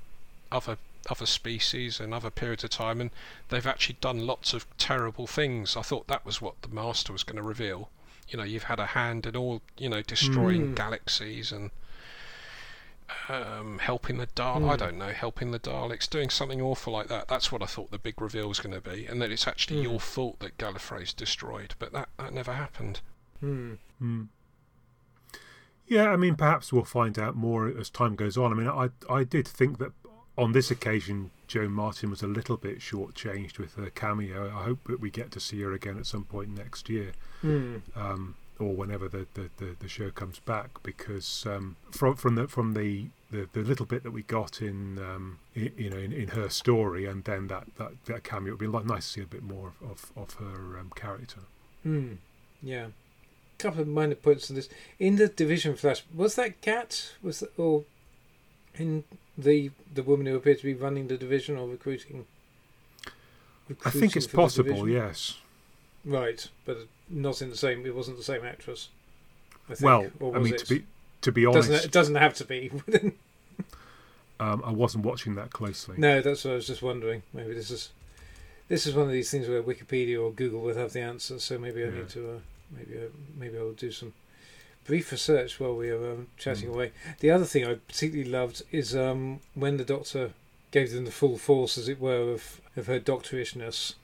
[0.51, 0.77] other
[1.09, 3.11] other species and other periods of time, and
[3.49, 5.77] they've actually done lots of terrible things.
[5.77, 7.89] I thought that was what the Master was going to reveal.
[8.27, 10.75] You know, you've had a hand in all, you know, destroying Mm.
[10.75, 11.71] galaxies and
[13.29, 14.69] um, helping the Daleks.
[14.69, 14.77] I Mm.
[14.79, 17.27] don't know, helping the Daleks, doing something awful like that.
[17.27, 19.79] That's what I thought the big reveal was going to be, and that it's actually
[19.79, 19.83] Mm.
[19.83, 21.75] your fault that Gallifrey's destroyed.
[21.79, 23.01] But that that never happened.
[23.39, 23.73] Hmm.
[24.01, 24.27] Mm.
[25.87, 28.51] Yeah, I mean, perhaps we'll find out more as time goes on.
[28.51, 29.93] I mean, I I did think that
[30.37, 34.49] on this occasion, Jo Martin was a little bit shortchanged with her cameo.
[34.55, 37.77] I hope that we get to see her again at some point next year, Hmm.
[37.95, 40.81] um, or whenever the, the, the, the show comes back.
[40.83, 44.97] Because um, from from the from the, the, the little bit that we got in,
[44.99, 48.61] um, i you know in, in her story, and then that, that, that cameo, it
[48.61, 51.41] would be nice to see a bit more of of her um, character.
[51.83, 52.13] Hmm.
[52.61, 52.87] Yeah.
[52.87, 54.69] A couple of minor points on this.
[54.99, 57.13] In the division flash, was that Cat?
[57.23, 57.85] Was that, or
[58.75, 59.03] in
[59.37, 62.25] the the woman who appeared to be running the division or recruiting?
[63.83, 65.39] I think it's possible, yes.
[66.05, 67.85] Right, but not in the same.
[67.85, 68.89] It wasn't the same actress.
[69.69, 70.65] I think, Well, or I was mean, it?
[70.65, 70.85] to be
[71.21, 72.71] to be doesn't honest, it doesn't have to be.
[74.39, 75.95] um, I wasn't watching that closely.
[75.97, 77.23] no, that's what I was just wondering.
[77.33, 77.89] Maybe this is
[78.67, 81.39] this is one of these things where Wikipedia or Google would have the answer.
[81.39, 81.91] So maybe I Yeah.
[81.95, 82.39] need to uh,
[82.75, 84.13] maybe I, maybe I'll do some
[84.85, 86.73] brief research while we are um, chatting Mm.
[86.73, 86.91] away.
[87.19, 90.31] The other thing I particularly loved is um, when the Doctor
[90.71, 93.95] gave them the full force, as it were, of of her doctorishness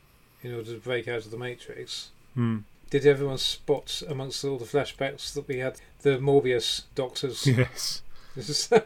[0.41, 2.09] in order to break out of the Matrix.
[2.33, 2.59] Hmm.
[2.93, 7.47] Did everyone spot amongst all the flashbacks that we had the Morbius doctors?
[7.47, 8.03] Yes.
[8.36, 8.82] This is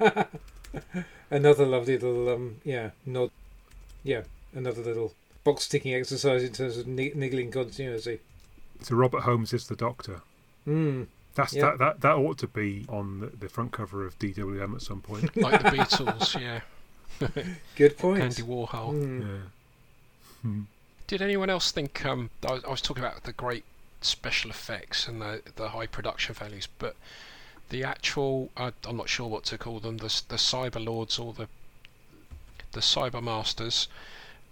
[1.29, 3.31] another lovely little um yeah nod.
[4.05, 4.21] Yeah,
[4.55, 5.11] another little
[5.43, 8.21] box ticking exercise in terms of ni- niggling continuity.
[8.79, 10.21] So Robert Holmes is the Doctor.
[10.63, 11.03] Hmm.
[11.35, 11.71] That's Yeah.
[11.71, 11.99] that, that.
[12.01, 15.35] That ought to be on the, the front cover of DWM at some point.
[15.35, 16.61] Like the Beatles, yeah.
[17.75, 18.21] Good point.
[18.23, 18.91] Andy Warhol.
[18.91, 19.21] Hmm.
[19.21, 19.37] yeah.
[20.43, 20.61] Hmm.
[21.07, 22.05] Did anyone else think?
[22.05, 23.65] Um, I, was, I was talking about the great
[24.07, 26.95] special effects and the the high production values, but
[27.69, 29.97] the actual I, I'm not sure what to call them.
[29.97, 31.47] The the cyber lords or the
[32.71, 33.87] the cyber masters.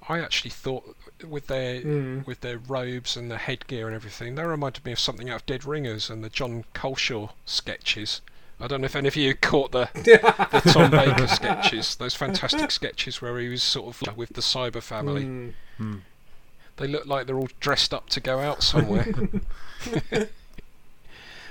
[0.08, 0.96] I actually thought
[1.28, 2.22] with their Hmm.
[2.26, 5.46] with their robes and the headgear and everything, they reminded me of something out of
[5.46, 8.22] Dead Ringers and the Jon Culshaw sketches.
[8.60, 12.72] I don't know if any of you caught the the Tom Baker sketches, those fantastic
[12.72, 15.24] sketches where he was sort of with the cyber family.
[15.24, 15.50] Hmm.
[15.78, 15.96] Hmm.
[16.78, 19.08] They look like they're all dressed up to go out somewhere.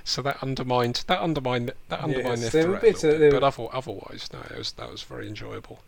[0.05, 3.33] so that undermined that undermined that undermined Yes, their threat a bit, a bit.
[3.33, 5.81] But were- other, otherwise, no, it was that was very enjoyable.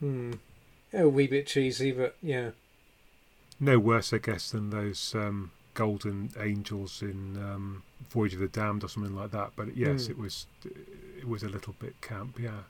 [0.00, 0.34] Hmm.
[0.92, 2.50] A wee bit cheesy, but yeah.
[3.58, 8.84] No worse, I guess, than those um, golden angels in um, Voyage of the Damned
[8.84, 9.52] or something like that.
[9.56, 10.12] But yes, Hmm.
[10.12, 12.38] it was it was a little bit camp.
[12.40, 12.62] Yeah.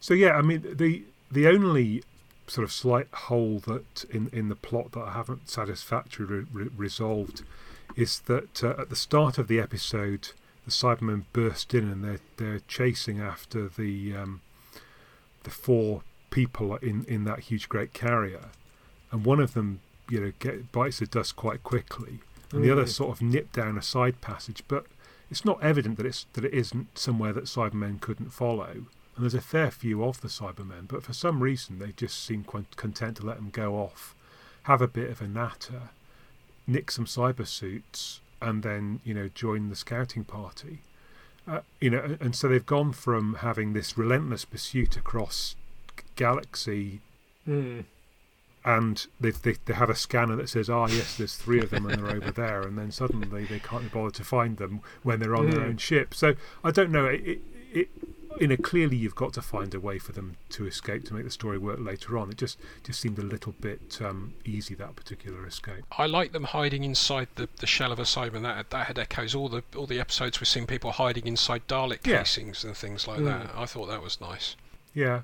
[0.00, 2.02] So yeah, I mean the the only
[2.50, 7.42] sort of slight hole that in in the plot that I haven't satisfactorily re- resolved
[7.96, 10.30] is that uh, at the start of the episode,
[10.64, 14.40] the Cybermen burst in and they're they're chasing after the um,
[15.44, 18.46] the four people in in that huge great carrier,
[19.12, 22.18] and one of them you know get, bites the dust quite quickly,
[22.52, 22.88] and the other Mm.
[22.88, 24.86] sort of nip down a side passage, but.
[25.32, 28.86] It's not evident that it's that it isn't somewhere that Cybermen couldn't follow,
[29.20, 32.42] and there's a fair few of the Cybermen, but for some reason they just seem
[32.42, 34.14] content to let them go off,
[34.62, 35.90] have a bit of a natter,
[36.66, 40.78] nick some cyber suits, and then you know join the scouting party.
[41.46, 45.54] Uh, you know, and so they've gone from having this relentless pursuit across
[46.16, 47.02] galaxy,
[47.44, 47.80] Hmm.
[48.64, 51.84] and they they they have a scanner that says, "Ah, yes, there's three of them,
[51.84, 55.20] and they're over there," and then suddenly they can't be bothered to find them when
[55.20, 55.68] they're on their Mm.
[55.68, 56.14] own ship.
[56.14, 57.04] So I don't know.
[57.04, 57.40] It, it,
[57.72, 57.88] it
[58.40, 61.24] you know, clearly you've got to find a way for them to escape to make
[61.24, 62.30] the story work later on.
[62.30, 65.84] It just just seemed a little bit um, easy that particular escape.
[65.96, 68.42] I like them hiding inside the, the shell of a Cyberman.
[68.42, 72.06] That that had echoes all the all the episodes we've seen people hiding inside Dalek
[72.06, 72.18] Yeah.
[72.18, 73.26] casings and things like Mm.
[73.26, 73.50] that.
[73.54, 74.56] I thought that was nice.
[74.94, 75.22] Yeah,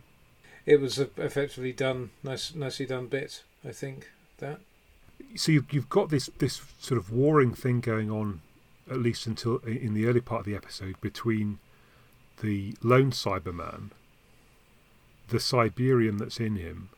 [0.67, 3.43] It was a effectively done, nice, nicely done bit.
[3.65, 4.61] I think that.
[5.35, 8.43] so you've, you've got this this sort of warring thing going on,
[8.91, 11.59] at least until in the early part of the episode between
[12.40, 13.90] the lone Cyberman,
[15.29, 16.90] the Cyberium that's in him,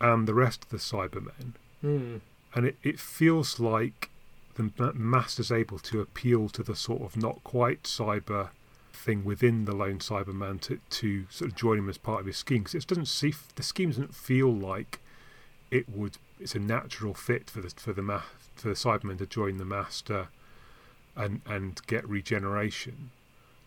[0.00, 1.54] and the rest of the Cybermen.
[1.80, 2.16] Hmm.
[2.54, 4.10] and it, it feels like
[4.56, 8.48] the ma- master's able to appeal to the sort of not quite cyber
[8.92, 12.36] thing within the lone cyberman to, to sort of join him as part of his
[12.36, 14.98] scheme because it doesn't see the scheme doesn't feel like
[15.70, 18.22] it would it's a natural fit for the for the ma-
[18.56, 20.28] for the cyberman to join the master
[21.14, 23.10] and and get regeneration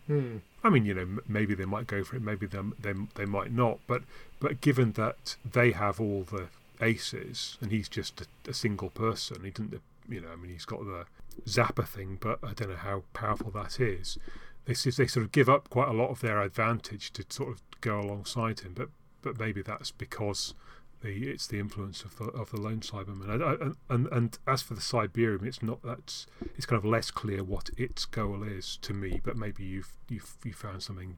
[0.06, 0.38] Hmm.
[0.64, 3.52] I mean, you know, maybe they might go for it, maybe they they they might
[3.52, 3.78] not.
[3.86, 4.02] But
[4.40, 6.48] but given that they have all the
[6.80, 10.64] aces and he's just a, a single person, he didn't, you know, I mean, he's
[10.64, 11.06] got the
[11.46, 14.18] zapper thing, but I don't know how powerful that is.
[14.64, 17.62] They they sort of give up quite a lot of their advantage to sort of
[17.80, 18.88] go alongside him, but
[19.22, 20.54] but maybe that's because
[21.02, 23.28] the it's the influence of the of the lone Cyberman.
[23.60, 27.42] And, and and as for the Cyberium, it's not that's it's kind of less clear
[27.44, 29.20] what its goal is to me.
[29.22, 31.16] But maybe you've you've you found something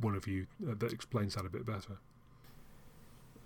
[0.00, 1.98] one of you uh, that explains that a bit better.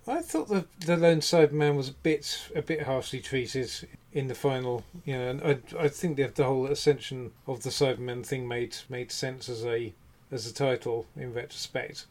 [0.06, 3.70] I thought the the lone Cyberman was a bit a bit harshly treated
[4.12, 4.84] in the final.
[5.04, 8.76] You know, and I I think the the whole ascension of the Cyberman thing made
[8.88, 9.92] made sense as a
[10.30, 12.06] as a title in retrospect.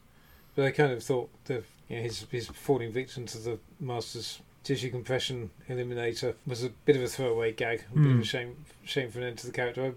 [0.54, 4.40] But I kind of thought the you know, his his falling victim to the Master's
[4.64, 8.20] tissue compression eliminator was a bit of a throwaway gag, a bit of Hmm.
[8.20, 9.84] a shame shame for an end to the character.
[9.86, 9.92] I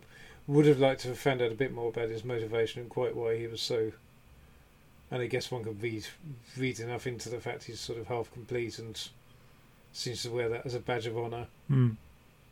[0.47, 3.15] would have liked to have found out a bit more about his motivation and quite
[3.15, 3.91] why he was so.
[5.09, 6.07] And I guess one could read
[6.57, 8.97] read enough into the fact he's sort of half complete and
[9.93, 11.97] seems to wear that as a badge of honour, Mm.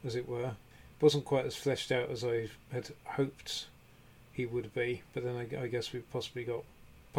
[0.06, 0.48] as it were.
[0.50, 3.68] It wasn't quite as fleshed out as I had hoped
[4.34, 6.64] he would be, but then I, I guess we possibly got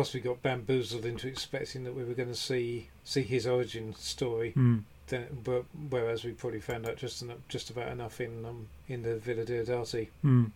[0.00, 4.54] possibly got bamboozled into expecting that we were going to see see his origin story.
[4.56, 4.82] Mm.
[5.08, 9.02] Then, but whereas we probably found out just enough, just about enough in um, in
[9.02, 10.52] the Villa Diodati Mm.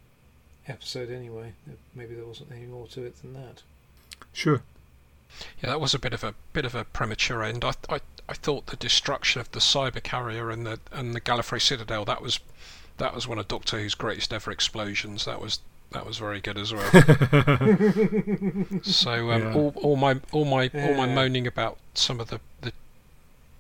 [0.67, 1.53] episode anyway.
[1.95, 3.63] Maybe there wasn't any more to it than that.
[4.33, 4.63] Sure.
[5.63, 7.67] Yeah, that was a bit of a bit of a premature end.
[7.67, 11.61] I I, I thought the destruction of the cyber carrier and the and the Gallifrey
[11.61, 12.41] Citadel that was
[12.97, 15.27] that was one of Doctor Who's greatest ever explosions.
[15.27, 15.61] That was
[15.93, 16.91] that was very good as well.
[18.83, 19.55] so um, Yeah.
[19.55, 22.73] all, all my all my all my moaning about some of the the,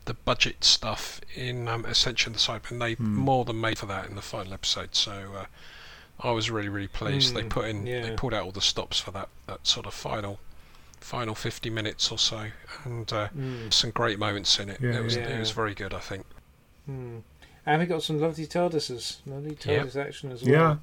[0.07, 3.15] the budget stuff in um, Ascension of the Cybermen, they Hmm.
[3.17, 4.95] more than made for that in the final episode.
[4.95, 5.47] So uh,
[6.21, 7.35] I was really really pleased.
[7.35, 9.95] they Hmm, put in they pulled out all the stops for that that sort of
[9.95, 10.39] final
[11.01, 12.47] final 50 minutes or so
[12.85, 13.71] and uh, Mm.
[13.73, 14.81] some great moments in it.
[14.81, 15.29] Yeah, it was yeah.
[15.29, 16.25] it was very good, I think.
[16.87, 17.19] Hmm.
[17.67, 19.97] And we got some lovely TARDISes, lovely Yep.
[19.97, 20.53] Action as well.
[20.53, 20.77] Yeah.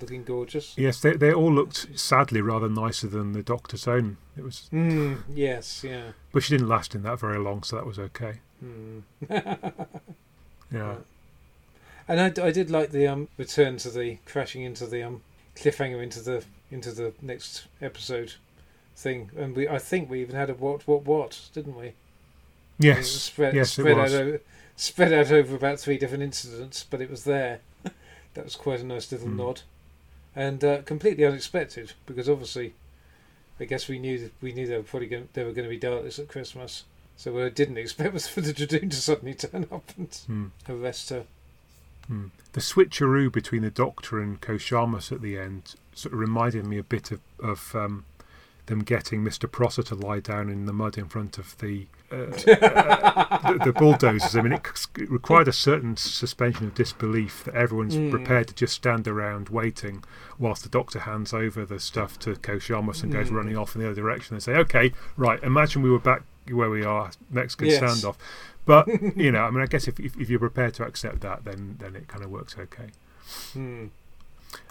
[0.00, 0.74] Looking gorgeous.
[0.76, 4.18] Yes, they they all looked sadly rather nicer than the Doctor's own.
[4.36, 6.12] It was, Mm, yes, yeah.
[6.32, 8.40] but she didn't last in that very long, so that was okay.
[8.60, 8.98] Hmm.
[10.72, 10.96] Yeah.
[12.06, 15.22] And I, I did like the um return to the crashing into the um
[15.56, 18.34] cliffhanger into the into the next episode
[18.96, 21.82] thing, and we I think we even had a what what what didn't we?
[21.82, 21.92] I
[22.78, 23.22] mean, it was Yes.
[23.22, 24.14] spread, yes, it spread was.
[24.14, 24.40] out over
[24.76, 27.60] spread out over about three different incidents, but it was there.
[28.34, 29.36] That was quite a nice little Hmm.
[29.36, 29.62] nod,
[30.36, 32.74] and uh, completely unexpected because obviously,
[33.58, 35.78] I guess we knew we knew they were probably going, they were going to be
[35.80, 36.84] Daleks at Christmas.
[37.16, 40.46] So what I didn't expect was for the Judoon to suddenly turn up and Hmm.
[40.68, 41.24] arrest her.
[42.06, 42.26] Hmm.
[42.52, 46.78] The switcheroo between the Doctor and Ko Sharmus at the end sort of reminded me
[46.78, 48.04] a bit of, of um,
[48.66, 49.50] them getting Mr.
[49.50, 54.36] Prosser to lie down in the mud in front of the the, the bulldozers.
[54.36, 58.10] I mean, it, c- it required a certain suspension of disbelief that everyone's Mm.
[58.10, 60.04] prepared to just stand around waiting
[60.38, 63.34] whilst the Doctor hands over the stuff to Ko Sharmus and goes Mm.
[63.36, 66.70] running off in the other direction and say, "Okay, right, imagine we were back where
[66.70, 67.80] we are, Mexican Yes.
[67.82, 68.16] standoff."
[68.66, 71.44] But you know, I mean, I guess if, if if you're prepared to accept that,
[71.44, 72.90] then then it kind of works okay.
[73.52, 73.86] Hmm.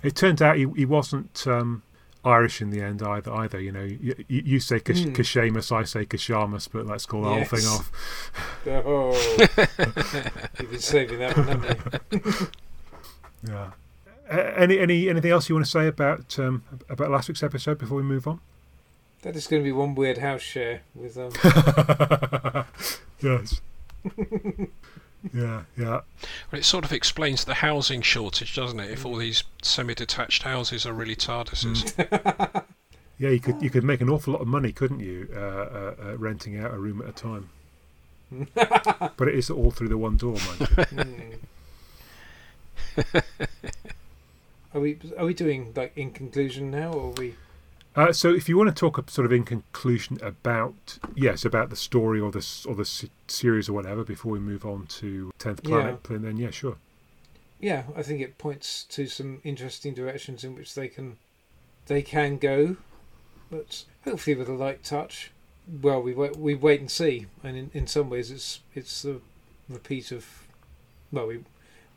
[0.04, 1.84] It turns out he, he wasn't um,
[2.26, 3.32] Irish in the end either.
[3.32, 5.06] Either you know, you, you say Kash-.
[5.06, 7.92] Kashamus, I say Kashamus, but let's call the whole thing off.
[8.68, 9.14] Oh,
[10.60, 12.48] you've been saving that one, haven't you?
[13.48, 13.72] Yeah.
[14.30, 17.78] Uh, any any anything else you want to say about um, about last week's episode
[17.78, 18.42] before we move on?
[19.22, 21.32] That is going to be one weird house share with um.
[23.22, 23.62] yes.
[25.34, 26.02] Yeah, yeah.
[26.52, 28.92] Well, it sort of explains the housing shortage, doesn't it?
[28.92, 32.64] If all these semi-detached houses are really TARDISes.
[33.20, 35.96] Yeah, you could you could make an awful lot of money, couldn't you, uh, uh,
[36.02, 37.50] uh, renting out a room at a time?
[38.54, 41.44] but it is all through the one door, mind you.
[43.04, 43.18] Hmm.
[44.74, 47.36] are we are we doing like in conclusion now, or are we?
[47.96, 51.76] Uh, so, if you want to talk sort of in conclusion about yes, about the
[51.76, 56.04] story or the or the series or whatever, before we move on to Tenth Planet,
[56.04, 56.78] then, then yeah, sure.
[57.60, 61.18] Yeah, I think it points to some interesting directions in which they can
[61.88, 62.78] they can go,
[63.50, 65.32] but hopefully with a light touch.
[65.82, 69.20] Well, we wait, we wait and see, and in, in some ways it's it's the
[69.68, 70.26] repeat of
[71.12, 71.44] well we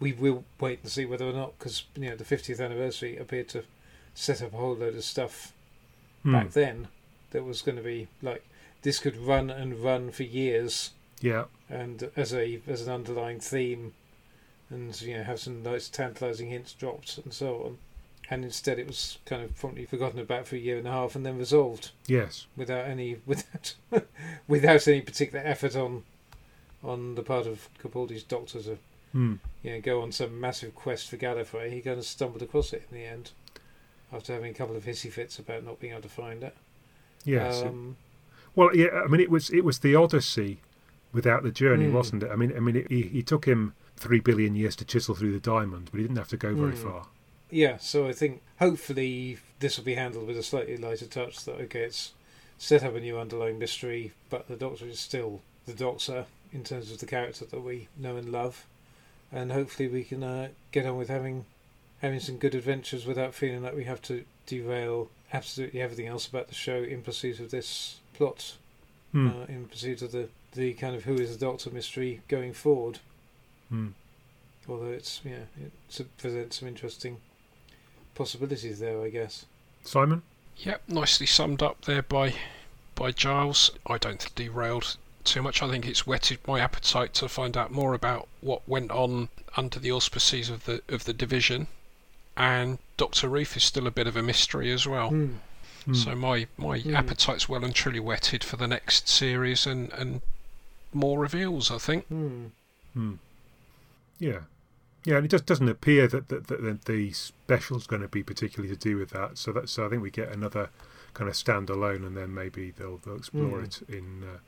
[0.01, 3.49] we will wait and see whether or not because you know the 50th anniversary appeared
[3.51, 3.65] to
[4.15, 5.53] set up a whole load of stuff
[6.23, 6.33] Hmm.
[6.33, 6.89] back then
[7.31, 8.45] that was going to be like
[8.83, 13.93] this could run and run for years Yeah, and as a as an underlying theme,
[14.71, 17.79] and you know have some nice tantalising hints dropped and so on.
[18.31, 21.15] And instead, it was kind of promptly forgotten about for a year and a half,
[21.15, 23.75] and then resolved yes, without any without
[24.49, 26.05] without any particular effort on
[26.83, 28.79] on the part of Capaldi's doctor to
[29.13, 29.35] Hmm.
[29.63, 31.71] you know go on some massive quest for Gallifrey.
[31.71, 33.31] He kind of stumbled across it in the end
[34.13, 36.55] after having a couple of hissy fits about not being able to find it.
[37.25, 37.63] yes.
[37.63, 37.97] Um,
[38.55, 38.89] Well, yeah.
[39.05, 40.59] I mean, it was it was the Odyssey
[41.13, 41.95] without the journey, Hmm.
[41.95, 42.31] wasn't it?
[42.31, 45.33] I mean, I mean, it, he, he took him three billion years to chisel through
[45.33, 46.83] the diamond, but he didn't have to go very Hmm.
[46.89, 47.07] far.
[47.51, 51.45] Yeah, so I think hopefully this will be handled with a slightly lighter touch.
[51.45, 52.13] That okay, it's
[52.59, 56.91] set up a new underlying mystery, but the Doctor is still the Doctor in terms
[56.91, 58.67] of the character that we know and love,
[59.31, 61.45] and hopefully we can uh, get on with having
[62.03, 66.49] having some good adventures without feeling like we have to derail absolutely everything else about
[66.49, 68.57] the show in pursuit of this plot,
[69.13, 69.29] Hmm.
[69.29, 72.99] uh, in pursuit of the the kind of who is the Doctor mystery going forward.
[73.71, 73.89] Hmm.
[74.69, 75.73] Although it's yeah, it
[76.19, 77.21] presents some interesting
[78.15, 79.47] possibilities there, I guess.
[79.85, 80.23] Simon.
[80.59, 82.35] Yep, nicely summed up there by
[82.95, 83.71] by Giles.
[83.87, 85.63] I don't think derailed too much.
[85.63, 89.79] I think it's whetted my appetite to find out more about what went on under
[89.79, 91.69] the auspices of the of the division.
[92.37, 95.11] And Doctor Ruth is still a bit of a mystery as well.
[95.11, 95.35] Hmm.
[95.85, 95.95] Hmm.
[95.95, 96.95] So my my Hmm.
[96.95, 100.23] appetite's well and truly whetted for the next series and and
[100.93, 101.71] more reveals.
[101.71, 102.07] I think.
[102.07, 102.47] Hmm.
[102.95, 103.15] Hmm.
[104.19, 104.41] Yeah.
[105.05, 108.23] Yeah, and it just doesn't appear that, that, that, that the special's going to be
[108.23, 109.37] particularly to do with that.
[109.37, 110.71] So that so I think we get another
[111.13, 113.65] kind of standalone, and then maybe they'll they'll explore Hmm.
[113.65, 114.39] it in uh,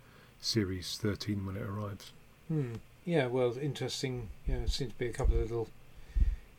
[0.40, 2.12] series thirteen when it arrives.
[2.48, 2.74] Hmm.
[3.04, 4.28] Yeah, well, interesting.
[4.46, 5.68] Yeah, there seems to be a couple of little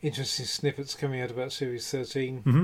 [0.06, 2.62] interesting snippets coming out about Series 13 Mm-hmm.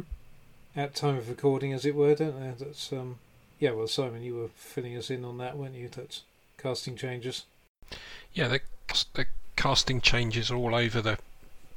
[0.76, 2.54] at time of recording, as it were, don't there?
[2.58, 3.16] That's um.
[3.58, 5.88] Yeah, well, Simon, you were filling us in on that, weren't you?
[5.88, 6.22] That's
[6.58, 7.44] casting changes.
[8.32, 8.60] Yeah, the
[9.14, 9.26] the
[9.56, 11.18] casting changes are all over the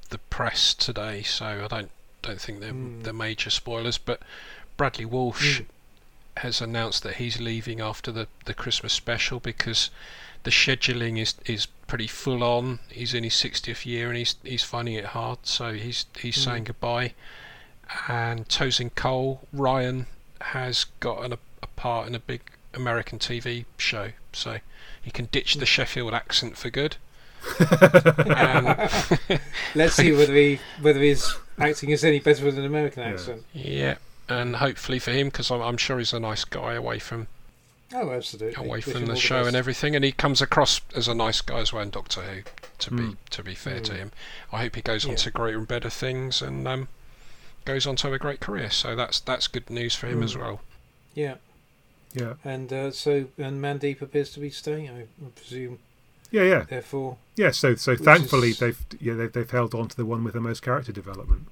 [0.10, 3.02] the press today, so I don't don't think they're Hmm.
[3.04, 3.98] they're major spoilers.
[3.98, 4.22] But
[4.78, 5.64] Bradley Walsh Hmm.
[6.38, 9.90] has announced that he's leaving after the, the Christmas special because
[10.46, 12.80] the scheduling is is pretty full on.
[12.90, 16.42] He's in his 60th year and he's he's finding it hard, so he's he's Hmm.
[16.50, 17.14] saying goodbye.
[18.08, 20.08] And Tosin Cole Ryan
[20.42, 22.42] has got an, a part in a big
[22.74, 24.58] American TV show, so
[25.02, 25.60] he can ditch Hmm.
[25.60, 26.98] the Sheffield accent for good.
[27.60, 28.90] and,
[29.76, 33.10] Let's see whether he whether his acting is any better with an American Yeah.
[33.10, 33.44] accent.
[33.54, 33.96] yeah,
[34.28, 37.28] and hopefully for him, because I'm, I'm sure he's a nice guy away from
[37.94, 38.66] Oh, absolutely.
[38.66, 39.48] away from the show best.
[39.48, 42.42] and everything, and he comes across as a nice guy as well in Doctor Who.
[42.80, 42.98] To Mm.
[43.12, 43.98] be to be fair to Mm.
[43.98, 44.12] him,
[44.52, 45.18] I hope he goes on Yeah.
[45.18, 46.88] to greater and better things and um,
[47.64, 48.70] goes on to have a great career.
[48.70, 50.40] So that's that's good news for him as Mm.
[50.42, 50.62] well.
[51.14, 51.36] Yeah,
[52.14, 54.90] Yeah, and uh, so and Mandip appears to be staying.
[54.90, 55.80] I presume,
[56.32, 57.18] yeah, yeah, therefore.
[57.38, 57.52] yeah.
[57.52, 60.42] So so thankfully is- they've yeah they, they've held on to the one with the
[60.42, 61.48] most character development.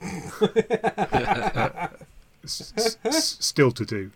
[2.44, 4.10] S- s- s- still to do.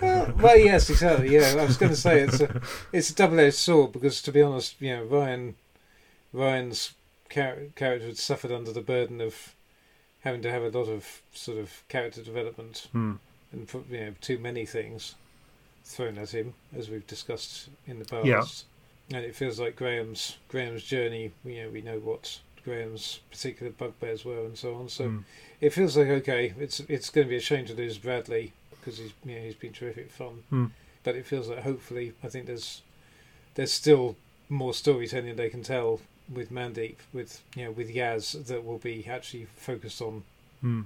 [0.00, 1.30] Well, yes, exactly.
[1.34, 2.60] Yeah, I was going to say it's a
[2.92, 5.56] it's a double-edged sword because, to be honest, you know, Ryan
[6.32, 6.92] Ryan's
[7.30, 9.54] char- character had suffered under the burden of
[10.20, 13.14] having to have a lot of sort of character development Hmm.
[13.52, 15.14] and you know too many things
[15.84, 18.26] thrown at him, as we've discussed in the past.
[18.26, 19.16] Yeah.
[19.16, 21.32] And it feels like Graham's Graham's journey.
[21.44, 24.88] You know, we know what Graham's particular bugbears were and so on.
[24.88, 25.18] So Hmm.
[25.60, 28.52] it feels like okay, it's it's going to be a shame to lose Bradley
[28.88, 30.42] because he's you know, he's been terrific fun.
[30.50, 30.66] Hmm.
[31.04, 32.82] But it feels like hopefully I think there's
[33.54, 34.16] there's still
[34.48, 36.00] more storytelling they can tell
[36.32, 40.24] with Mandip with you know with Yaz that will be actually focused on
[40.60, 40.82] Hmm.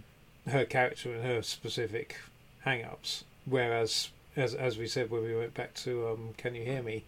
[0.46, 2.16] her character and her specific
[2.60, 3.24] hang-ups.
[3.46, 7.04] Whereas as as we said when we went back to um, Can You Hear Me,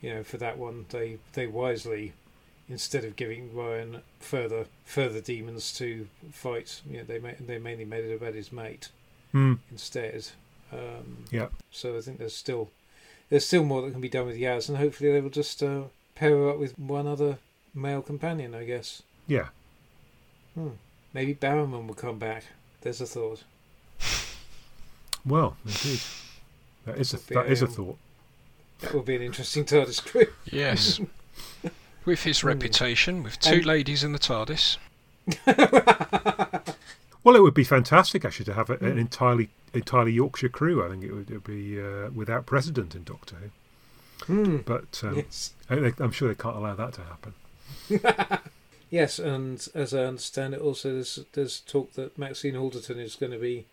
[0.00, 2.12] you know for that one they they wisely
[2.68, 7.84] instead of giving Ryan further further demons to fight, you know they ma- they mainly
[7.84, 8.88] made it about his mate
[9.32, 9.54] Hmm.
[9.70, 10.28] instead.
[10.72, 11.48] Um, Yeah.
[11.70, 12.70] So I think there's still
[13.30, 15.84] there's still more that can be done with Yaz, and hopefully they will just uh,
[16.14, 17.38] pair her up with one other
[17.74, 18.54] male companion.
[18.54, 19.02] I guess.
[19.26, 19.48] Yeah.
[20.54, 20.70] Hmm.
[21.14, 22.44] Maybe Barrowman will come back.
[22.82, 23.42] There's a thought.
[25.24, 26.00] Well, indeed.
[26.84, 27.98] That is a Would be that is a a- thought.
[28.80, 30.26] That will be an interesting TARDIS crew.
[30.50, 31.00] Yes.
[32.04, 32.48] with his Hmm.
[32.48, 34.78] reputation, with two And- ladies in the TARDIS.
[37.24, 38.98] Well, it would be fantastic actually to have a, an Mm.
[39.00, 40.84] entirely entirely Yorkshire crew.
[40.84, 44.34] I think it would, it would be uh, without precedent in Doctor Who.
[44.34, 44.56] Hmm.
[44.58, 45.52] But um, Yes.
[45.70, 47.34] I, I'm sure they can't allow that to happen.
[48.90, 53.32] Yes, and as I understand it, also there's there's talk that Maxine Alderton is going
[53.32, 53.64] to be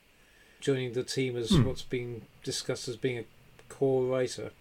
[0.61, 1.65] joining the team as Hmm.
[1.65, 3.25] what's being discussed as being a
[3.67, 4.51] core writer,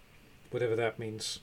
[0.51, 1.39] whatever that means,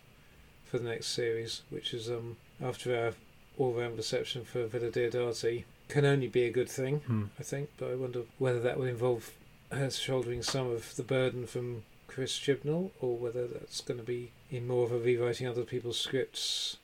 [0.66, 3.14] for the next series, which is um after our
[3.56, 7.24] all-round reception for Villa Diodati, can only be a good thing, Hmm.
[7.38, 7.70] I think.
[7.78, 9.30] But I wonder whether that will involve
[9.70, 14.30] her shouldering some of the burden from Chris Chibnall, or whether that's going to be
[14.50, 16.76] in more of a rewriting other people's scripts,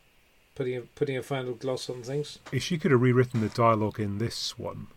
[0.54, 2.38] putting a, putting a final gloss on things.
[2.52, 4.88] If she could have rewritten the dialogue in this one,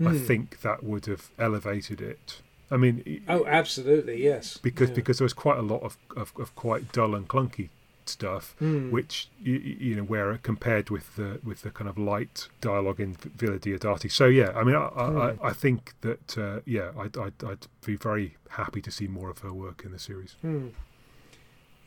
[0.00, 0.18] I Hmm.
[0.26, 2.40] think that would have elevated it.
[2.70, 4.56] I mean, Oh, absolutely, yes.
[4.56, 4.94] because Yeah.
[4.96, 7.68] because there was quite a lot of, of, of quite dull and clunky
[8.08, 8.90] stuff, Hmm.
[8.90, 13.14] which you, you know, where compared with the with the kind of light dialogue in
[13.14, 14.10] Villa Diodati.
[14.10, 15.18] So yeah, I mean, I Hmm.
[15.18, 19.30] I, I think that uh, yeah, I'd, I'd I'd be very happy to see more
[19.30, 20.36] of her work in the series.
[20.42, 20.68] Hmm.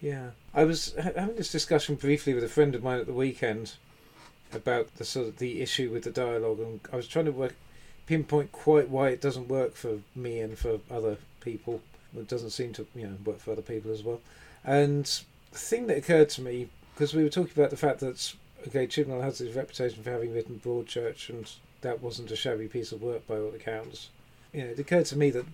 [0.02, 3.74] Yeah, I was having this discussion briefly with a friend of mine at the weekend
[4.54, 7.56] about the sort of the issue with the dialogue, and I was trying to work
[8.06, 11.82] pinpoint quite why it doesn't work for me and for other people.
[12.16, 14.22] It doesn't seem to you know work for other people as well.
[14.64, 15.10] And
[15.58, 18.34] thing that occurred to me because we were talking about the fact that
[18.68, 21.50] okay, Chibnall has his reputation for having written Broadchurch, and
[21.82, 24.10] that wasn't a shabby piece of work by all accounts.
[24.54, 25.46] You know, it occurred to me that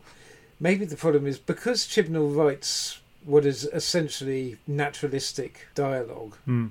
[0.60, 6.68] maybe the problem is because Chibnall writes what is essentially naturalistic dialogue Hmm.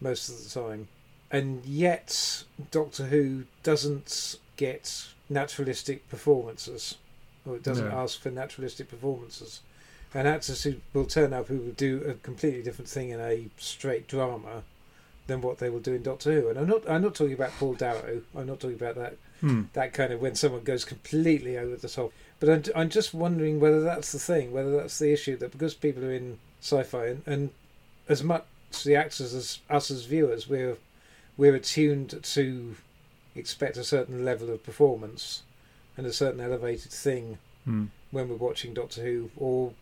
[0.00, 0.88] most of the time,
[1.30, 6.96] and yet Doctor Who doesn't get naturalistic performances,
[7.46, 7.94] or it doesn't No.
[7.96, 9.60] ask for naturalistic performances.
[10.16, 13.48] And actors who will turn up who will do a completely different thing in a
[13.58, 14.62] straight drama
[15.26, 16.48] than what they will do in Doctor Who.
[16.48, 18.22] And I'm not I'm not talking about Paul Darrow.
[18.36, 19.64] I'm not talking about that Hmm.
[19.74, 22.10] that kind of when someone goes completely over the top.
[22.40, 25.74] But I'm, I'm just wondering whether that's the thing, whether that's the issue that because
[25.74, 27.50] people are in sci-fi and, and
[28.08, 28.44] as much
[28.84, 30.78] the actors as us as viewers, we're
[31.36, 32.76] we're attuned to
[33.34, 35.42] expect a certain level of performance
[35.98, 37.36] and a certain elevated thing
[37.66, 37.86] Hmm.
[38.12, 39.72] when we're watching Doctor Who or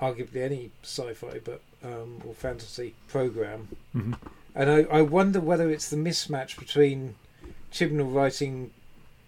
[0.00, 3.68] arguably any sci-fi but um, or fantasy program.
[3.94, 4.16] Mhm.
[4.54, 7.16] And I, I wonder whether it's the mismatch between
[7.72, 8.70] Chibnall writing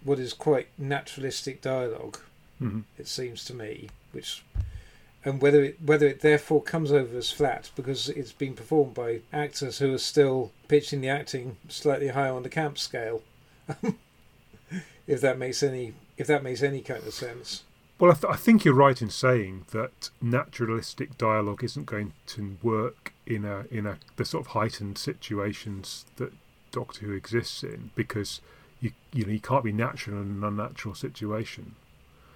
[0.03, 2.19] what is quite naturalistic dialogue,
[2.61, 2.83] Mhm.
[2.97, 4.43] it seems to me, which
[5.25, 9.19] and whether it whether it therefore comes over as flat because it's been performed by
[9.33, 13.21] actors who are still pitching the acting slightly higher on the camp scale.
[15.07, 17.63] if that makes any if that makes any kind of sense.
[17.99, 22.57] Well, I, th- I think you're right in saying that naturalistic dialogue isn't going to
[22.61, 26.31] work in a in a the sort of heightened situations that
[26.71, 28.41] Doctor Who exists in because
[28.79, 31.75] you you know you can't be natural in an unnatural situation.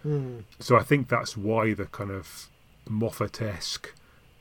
[0.02, 0.40] Hmm.
[0.60, 2.50] So I think that's why the kind of
[2.90, 3.94] Moffat-esque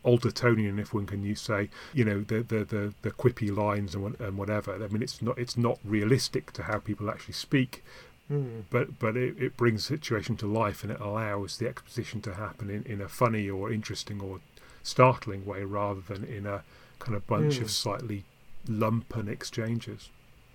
[0.05, 4.18] Aldertonian, if one can use say, you know, the the the, the quippy lines and,
[4.18, 4.75] and whatever.
[4.75, 7.85] I mean, it's not it's not realistic to how people actually speak,
[8.31, 8.61] Hmm.
[8.70, 12.35] but but it, it brings the situation to life and it allows the exposition to
[12.35, 14.39] happen in, in a funny or interesting or
[14.85, 16.62] startling way rather than in a
[17.01, 17.64] kind of bunch Hmm.
[17.64, 18.24] of slightly
[18.68, 20.11] lumpen exchanges.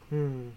[0.09, 0.49] Hmm.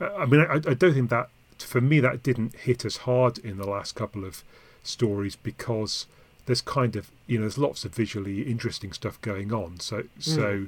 [0.00, 3.38] Uh, I mean, I, I don't think that for me that didn't hit as hard
[3.38, 4.42] in the last couple of
[4.82, 6.06] stories because
[6.46, 9.78] there's kind of you know there's lots of visually interesting stuff going on.
[9.78, 10.66] So so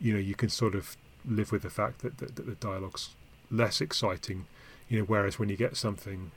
[0.00, 3.10] you know you can sort of live with the fact that, that, that the dialogue's
[3.50, 4.46] less exciting.
[4.88, 6.30] You know, whereas when you get something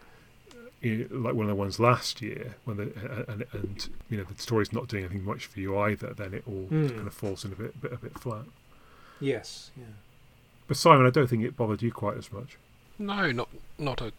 [0.82, 4.24] you know, like one of the ones last year, when the and, and you know
[4.24, 6.88] the story's not doing anything much for you either, then it all Hmm.
[6.90, 8.46] kind of falls in a bit, bit a bit flat.
[9.20, 9.72] Yes.
[9.76, 9.86] Yeah.
[10.68, 12.58] But Simon, I don't think it bothered you quite as much.
[13.00, 14.12] No, not not a,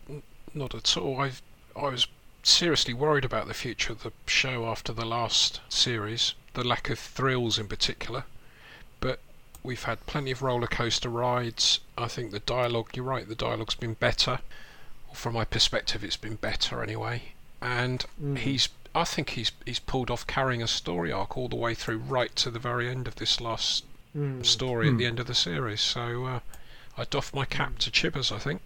[0.55, 1.21] not at all.
[1.21, 1.33] I
[1.77, 2.07] I was
[2.43, 6.99] seriously worried about the future of the show after the last series, the lack of
[6.99, 8.25] thrills in particular.
[9.01, 9.21] But
[9.69, 11.79] we've had plenty of roller coaster rides.
[11.97, 12.89] I think the dialogue.
[12.97, 13.29] You're right.
[13.29, 14.41] The dialogue's been better.
[15.13, 17.33] From my perspective, it's been better anyway.
[17.63, 18.37] And Hmm.
[18.37, 18.69] he's.
[18.95, 22.35] I think he's he's pulled off carrying a story arc all the way through, right
[22.37, 24.43] to the very end of this last Hmm.
[24.43, 24.95] story Hmm.
[24.95, 25.81] at the end of the series.
[25.83, 26.41] So uh,
[26.97, 28.33] I doff my cap to Chibbers.
[28.33, 28.63] I think.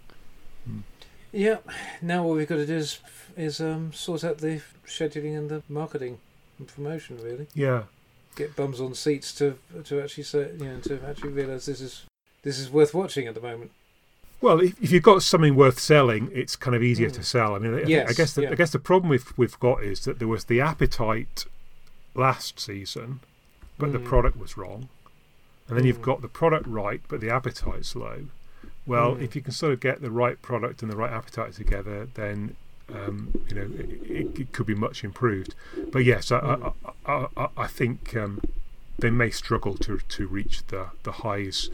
[1.33, 1.59] Yeah.
[2.01, 2.99] Now all we've got to do is
[3.37, 6.19] is um, sort out the scheduling and the marketing
[6.59, 7.19] and promotion.
[7.23, 7.85] Really, Yeah.
[8.37, 12.05] Get bums on seats to to actually say you know to actually realise this is
[12.43, 13.71] this is worth watching at the moment.
[14.41, 17.13] Well, if, if you've got something worth selling, it's kind of easier Mm.
[17.15, 17.55] to sell.
[17.55, 18.51] I mean, I- I, guess the, yeah.
[18.51, 21.45] I guess the problem we've we've got is that there was the appetite
[22.17, 23.21] last season,
[23.79, 24.05] but the Mm.
[24.05, 24.89] product was wrong,
[25.69, 26.03] and then you've Mm.
[26.11, 28.27] got the product right, but the appetite's low.
[28.85, 29.23] Well, Mm.
[29.23, 32.57] if you can sort of get the right product and the right appetite together, then
[32.95, 35.55] um, you know it, it, could be much improved.
[35.91, 36.39] But yes, I.
[36.39, 36.73] I,
[37.07, 38.41] I, I, I think um,
[38.99, 41.71] they may struggle to to reach the the highs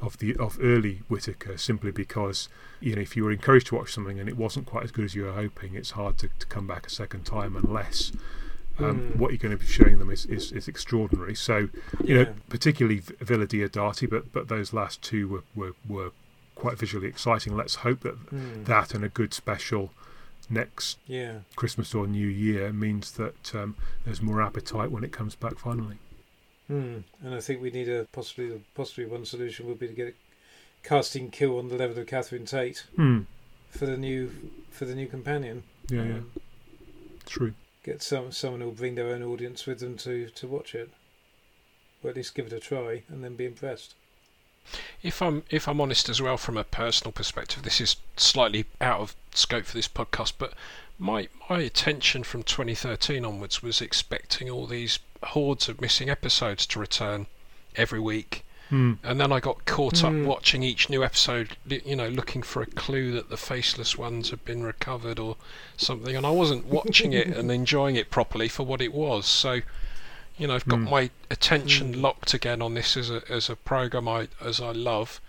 [0.00, 2.48] of the of early Whittaker simply because
[2.80, 5.04] you know if you were encouraged to watch something and it wasn't quite as good
[5.04, 8.12] as you were hoping, it's hard to, to come back a second time unless
[8.78, 9.16] um, Mm.
[9.16, 11.34] what you're going to be showing them is, is, is extraordinary.
[11.34, 11.68] So
[12.02, 12.22] you Yeah.
[12.24, 16.10] know, particularly Villa Diodati, but but those last two were, were, were
[16.54, 17.54] quite visually exciting.
[17.54, 18.64] Let's hope that Mm.
[18.64, 19.92] that and a good special
[20.50, 21.40] next Yeah.
[21.56, 25.96] Christmas or New Year means that um, there's more appetite when it comes back finally.
[26.66, 26.98] Hmm.
[27.22, 30.86] And I think we need a possibly possibly one solution would be to get a
[30.88, 33.20] casting kill on the level of Catherine Tate Hmm.
[33.70, 34.30] for the new
[34.70, 35.62] for the new companion.
[35.88, 36.30] Yeah, yeah, Um,
[37.26, 37.54] true.
[37.82, 40.90] Get some someone who'll bring their own audience with them to to watch it,
[42.02, 43.94] or at least give it a try and then be impressed.
[45.02, 49.00] If I'm if I'm honest as well from a personal perspective, this is slightly out
[49.00, 50.52] of scope for this podcast, but
[50.98, 56.78] my my attention from 2013 onwards was expecting all these hordes of missing episodes to
[56.78, 57.26] return
[57.76, 58.94] every week, Hmm.
[59.02, 60.04] and then I got caught Mm.
[60.22, 64.28] up watching each new episode, you know, looking for a clue that the faceless ones
[64.30, 65.36] had been recovered or
[65.78, 69.26] something, and I wasn't watching it and enjoying it properly for what it was.
[69.26, 69.62] So,
[70.40, 70.90] you know, I've got Mm.
[70.90, 72.00] my attention Mm.
[72.00, 75.20] locked again on this as a as a program I as I love,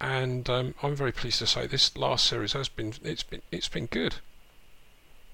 [0.00, 3.68] and um, I'm very pleased to say this last series has been it's been it's
[3.68, 4.16] been good.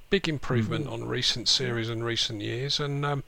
[0.08, 0.92] Big improvement Mm.
[0.92, 3.24] on recent series and recent years, and um,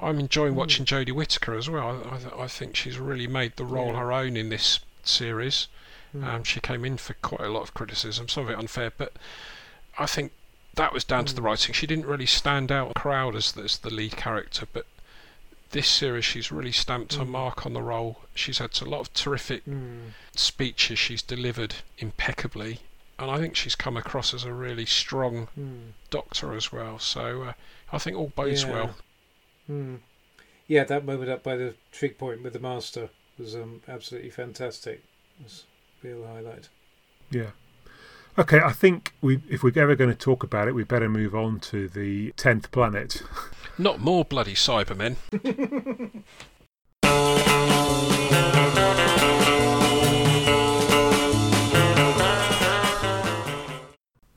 [0.00, 0.58] I'm enjoying Mm.
[0.58, 1.88] watching Jodie Whittaker as well.
[2.08, 3.98] I, I, th- I think she's really made the role Yeah.
[3.98, 5.66] her own in this series.
[6.12, 6.24] Hmm.
[6.24, 9.14] Um, she came in for quite a lot of criticism, some of it unfair, but
[9.98, 10.30] I think
[10.74, 11.44] that was down to the Mm.
[11.44, 11.72] writing.
[11.74, 14.86] She didn't really stand out in the crowd as, as the lead character, but
[15.70, 17.28] this series she's really stamped her Mm.
[17.28, 18.22] mark on the role.
[18.34, 20.08] She's had a lot of terrific Hmm.
[20.36, 22.80] speeches she's delivered impeccably,
[23.18, 25.90] and I think she's come across as a really strong Hmm.
[26.10, 26.98] doctor as well.
[26.98, 27.52] So uh,
[27.92, 28.70] I think all bodes Yeah.
[28.72, 28.96] well.
[29.66, 29.96] Hmm.
[30.66, 35.02] Yeah, that moment up by the trig point with the master was um, absolutely fantastic.
[35.40, 35.64] It was
[36.02, 36.68] a real highlight.
[37.30, 37.50] Yeah.
[38.36, 41.36] Okay, I think we if we're ever going to talk about it, we better move
[41.36, 43.22] on to the tenth planet.
[43.78, 45.14] Not more bloody Cybermen.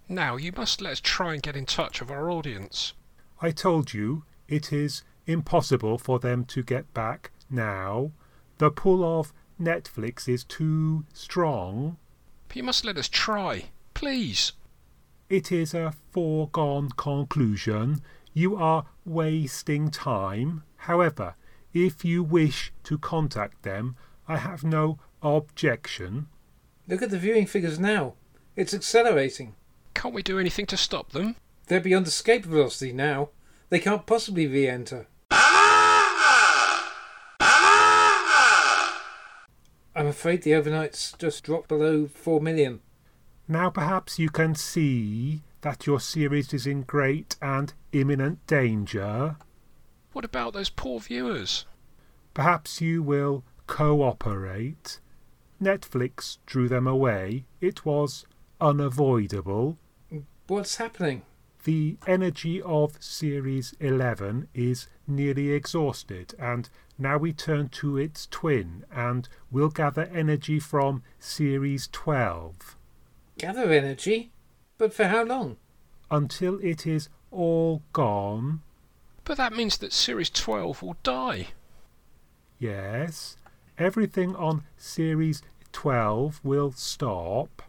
[0.08, 2.94] Now, you must let us try and get in touch with our audience.
[3.42, 8.12] I told you it is impossible for them to get back now.
[8.60, 11.98] The pull of Netflix is too strong.
[12.48, 13.66] But you must let us try.
[13.98, 14.54] Please.
[15.28, 18.04] It is a foregone conclusion.
[18.32, 20.62] You are wasting time.
[20.76, 21.34] However,
[21.74, 23.96] if you wish to contact them,
[24.28, 26.28] I have no objection.
[26.88, 28.14] Look at the viewing figures now.
[28.56, 29.56] It's accelerating.
[29.96, 31.36] Can't we do anything to stop them?
[31.66, 33.30] They're beyond escape velocity now.
[33.70, 35.08] They can't possibly re-enter.
[39.96, 42.82] I'm afraid the overnights just dropped below four million.
[43.50, 49.38] Now perhaps you can see that your series is in great and imminent danger.
[50.12, 51.66] What about those poor viewers?
[52.34, 55.00] Perhaps you will cooperate.
[55.62, 57.46] Netflix drew them away.
[57.62, 58.26] It was
[58.60, 59.78] unavoidable.
[60.48, 61.22] What's happening?
[61.64, 68.84] The energy of Series 11 is nearly exhausted, and now we turn to its twin
[68.92, 72.77] and will gather energy from Series 12
[73.38, 74.32] Gather energy?
[74.78, 75.58] But for how long?
[76.10, 78.62] until it is all gone.
[79.24, 81.50] But that means that Series 12 will die.
[82.60, 83.38] Yes,
[83.78, 85.42] everything on Series
[85.74, 87.62] 12 will stop.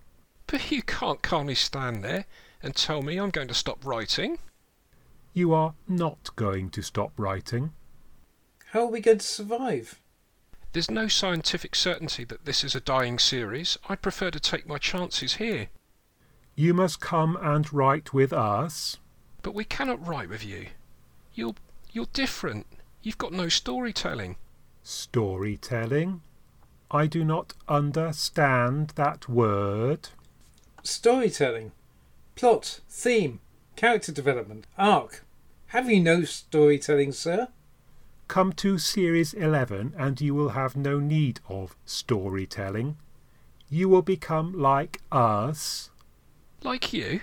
[0.47, 2.25] But you can't calmly stand there
[2.63, 4.39] and tell me I'm going to stop writing.
[5.35, 7.73] You are not going to stop writing.
[8.73, 10.01] How are we going to survive?
[10.73, 13.79] There's no scientific certainty that this is a dying series.
[13.89, 15.69] I prefer to take my chances here.
[16.55, 18.99] You must come and write with us.
[19.43, 20.69] But we cannot write with you.
[21.35, 21.55] You're
[21.93, 22.67] you're different.
[23.03, 24.37] You've got no storytelling.
[24.83, 26.21] Storytelling.
[26.91, 30.09] I do not understand that word.
[30.83, 31.73] storytelling,
[32.35, 33.41] plot, theme,
[33.77, 35.25] character development, arc.
[35.69, 37.49] Have you no storytelling, sir?
[38.29, 42.99] Come to Series 11 and you will have no need of storytelling.
[43.71, 45.89] You will become like us.
[46.63, 47.23] Like you?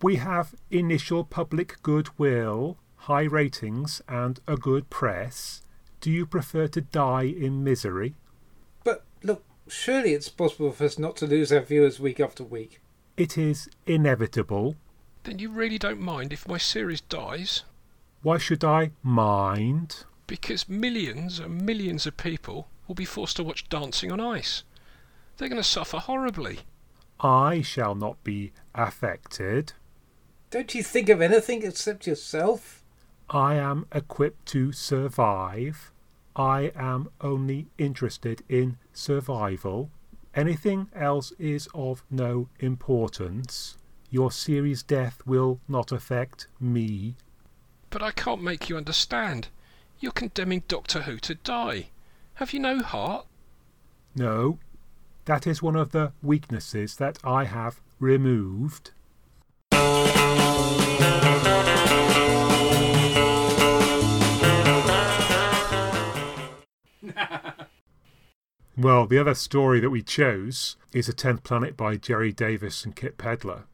[0.00, 5.60] We have initial public goodwill, high ratings, and a good press.
[6.00, 8.14] Do you prefer to die in misery?
[8.82, 12.80] But look, surely it's possible for us not to lose our viewers week after week.
[13.18, 14.76] It is inevitable.
[15.24, 17.64] Then you really don't mind if my series dies?
[18.22, 20.04] Why should I mind?
[20.26, 24.64] Because millions and millions of people will be forced to watch Dancing on Ice.
[25.36, 26.60] They're going to suffer horribly.
[27.20, 29.72] I shall not be affected.
[30.50, 32.82] Don't you think of anything except yourself?
[33.28, 35.90] I am equipped to survive.
[36.34, 39.90] I am only interested in survival.
[40.34, 43.78] Anything else is of no importance.
[44.10, 47.16] Your series death will not affect me.
[47.90, 49.48] But I can't make you understand.
[49.98, 51.88] You're condemning Doctor Who to die.
[52.34, 53.26] Have you no heart?
[54.14, 54.58] No,
[55.26, 58.92] that is one of the weaknesses that I have removed.
[68.76, 72.94] well, the other story that we chose is A Tenth Planet by Gerry Davis and
[72.94, 73.64] Kit Pedler,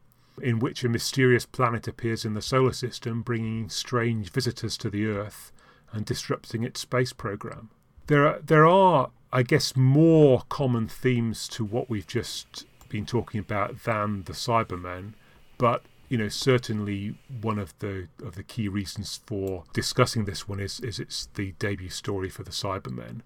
[0.41, 5.05] in which a mysterious planet appears in the solar system, bringing strange visitors to the
[5.05, 5.51] Earth
[5.91, 7.69] and disrupting its space program.
[8.07, 13.39] There are, there are, I guess, more common themes to what we've just been talking
[13.39, 15.13] about than the Cybermen,
[15.57, 20.59] but you know certainly one of the of the key reasons for discussing this one
[20.59, 23.21] is is it's the debut story for the Cybermen,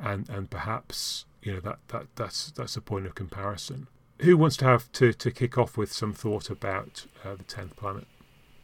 [0.00, 3.86] and and perhaps you know that that that's that's a point of comparison.
[4.22, 7.74] Who wants to have to to kick off with some thought about uh, the tenth
[7.74, 8.06] planet?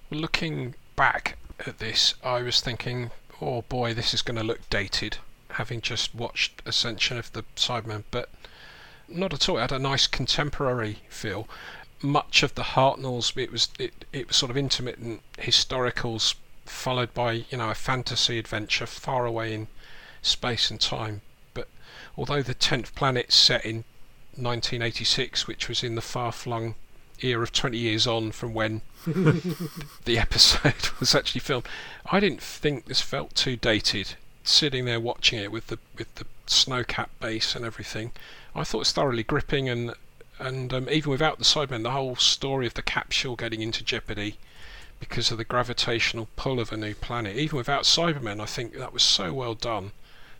[0.09, 1.37] Looking back
[1.67, 5.19] at this, I was thinking, oh boy, this is going to look dated
[5.51, 8.29] having just watched Ascension of the Cybermen, but
[9.09, 9.59] not at all.
[9.59, 11.49] It had a nice contemporary feel.
[12.01, 16.37] Much of the Hartnells, it was it, it was sort of intermittent historicals
[16.67, 19.67] followed by you know a fantasy adventure far away in
[20.23, 21.21] space and time.
[21.53, 21.67] But
[22.17, 23.83] although the tenth planet's set in
[24.39, 26.75] 1986, which was in the far-flung
[27.21, 31.67] era of 20 years on from when the episode was actually filmed,
[32.07, 34.15] I didn't think this felt too dated
[34.49, 38.13] sitting there watching it with the with the snow capped base and everything,
[38.55, 39.95] I thought it's thoroughly gripping and
[40.39, 44.39] and um, even without the Cybermen, the whole story of the capsule getting into jeopardy
[45.01, 48.93] because of the gravitational pull of a new planet, even without Cybermen, I think that
[48.93, 49.93] was so well done.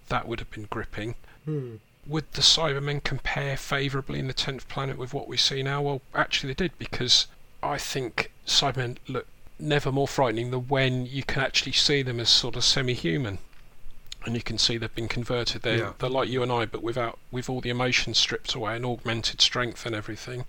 [0.09, 1.17] That would have been gripping.
[1.45, 1.77] Hmm.
[2.09, 5.83] Would the Cybermen compare favourably in the tenth planet with what we see now?
[5.83, 7.27] Well, actually, they did because
[7.63, 9.27] I think Cybermen look
[9.59, 13.39] never more frightening than when you can actually see them as sort of semi-human
[14.25, 15.63] and you can see they've been converted.
[15.63, 15.93] They're, Yeah.
[15.99, 19.41] they're like you and I, but without with all the emotions stripped away and augmented
[19.41, 20.45] strength and everything.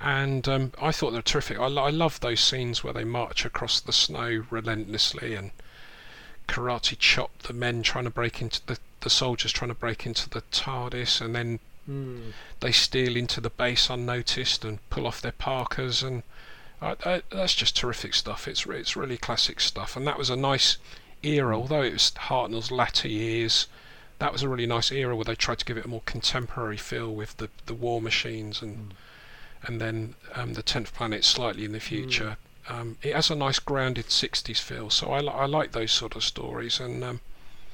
[0.00, 1.58] And um, I thought they were terrific.
[1.58, 5.50] I, I love those scenes where they march across the snow relentlessly and
[6.48, 10.28] karate chop the men trying to break into the the soldiers trying to break into
[10.28, 12.30] the TARDIS, and then Hmm.
[12.58, 16.24] they steal into the base unnoticed and pull off their parkas and
[16.82, 18.46] I, I, that's just terrific stuff.
[18.46, 20.76] It's it's really classic stuff, and that was a nice
[21.22, 21.56] era.
[21.56, 23.66] Although it was Hartnell's latter years,
[24.18, 26.76] that was a really nice era where they tried to give it a more contemporary
[26.76, 28.92] feel with the, the war machines and
[29.62, 32.36] and then um, the tenth planet slightly in the future.
[32.68, 36.16] Um, it has a nice grounded '60s feel, so I, li- I like those sort
[36.16, 37.20] of stories, and um,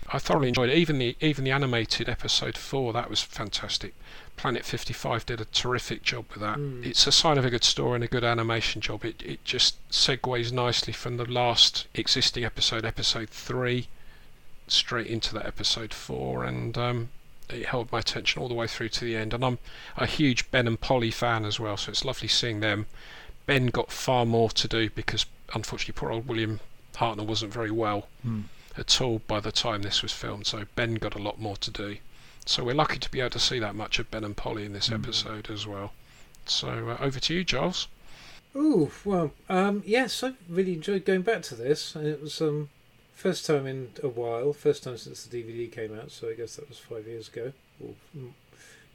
[0.09, 0.77] I thoroughly enjoyed it.
[0.77, 3.95] Even the even the animated episode four that was fantastic.
[4.37, 6.59] Planet 55 did a terrific job with that.
[6.59, 6.85] Mm.
[6.85, 9.05] It's a sign of a good story and a good animation job.
[9.05, 13.89] It it just segues nicely from the last existing episode, episode three,
[14.69, 17.11] straight into that episode four, and um,
[17.49, 19.33] it held my attention all the way through to the end.
[19.33, 19.59] And I'm
[19.97, 22.87] a huge Ben and Polly fan as well, so it's lovely seeing them.
[23.47, 26.61] Ben got far more to do because unfortunately poor old William
[26.95, 28.43] Hartnell wasn't very well Hmm.
[28.77, 31.71] at all by the time this was filmed, so Ben got a lot more to
[31.71, 31.97] do.
[32.47, 34.73] So we're lucky to be able to see that much of Ben and Polly in
[34.73, 34.95] this Mm.
[35.03, 35.93] episode as well.
[36.47, 37.89] So uh, over to you, Giles.
[38.55, 41.95] Oh well, um, yes, I really enjoyed going back to this.
[41.95, 42.69] And it was um,
[43.15, 46.11] first time in a while, first time since the DVD came out.
[46.11, 48.33] So I guess that was five years ago, or mm,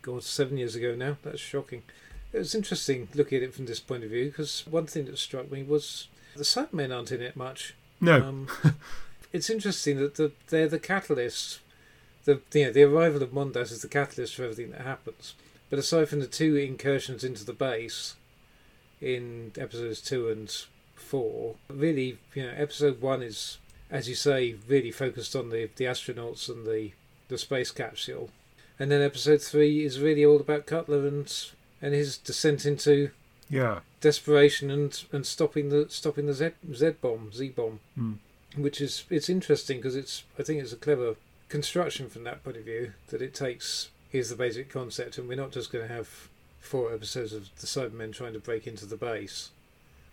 [0.01, 1.17] God, seven years ago now.
[1.23, 1.83] That's shocking.
[2.37, 5.17] It was interesting looking at it from this point of view because one thing that
[5.17, 7.73] struck me was the Cybermen aren't in it much.
[7.99, 8.47] No, Um,
[9.33, 11.57] it's interesting that the, they're the catalysts.
[12.25, 15.33] The you know, the arrival of Mondas is the catalyst for everything that happens.
[15.71, 18.13] But aside from the two incursions into the base
[19.01, 20.55] in episodes two and
[20.93, 23.57] four, really, you know, episode one is,
[23.89, 26.91] as you say, really focused on the the astronauts and the
[27.29, 28.29] the space capsule,
[28.77, 31.33] and then episode three is really all about Cutler and
[31.81, 33.11] and his descent into
[33.49, 33.81] Yeah.
[34.01, 38.17] desperation and and stopping the stopping the Z Z bomb Z bomb, Mm.
[38.55, 41.15] which is it's interesting because it's I think it's a clever
[41.49, 45.35] construction from that point of view that it takes here's the basic concept and we're
[45.35, 48.97] not just going to have four episodes of the Cybermen trying to break into the
[48.97, 49.49] base,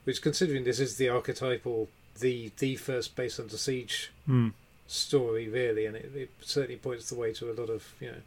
[0.05, 1.89] which considering this is the archetypal
[2.21, 4.53] the the first base under siege Mm.
[4.87, 8.23] story really and it, it certainly points the way to a lot of you know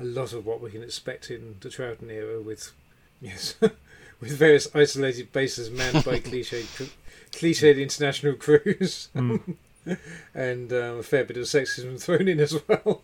[0.00, 2.72] a lot of what we can expect in the Troughton era with
[3.20, 3.54] yes
[4.20, 6.90] with various isolated bases manned by cliched
[7.32, 9.08] cliched international crews.
[9.14, 9.56] Mm.
[10.34, 13.02] and um, a fair bit of sexism thrown in as well.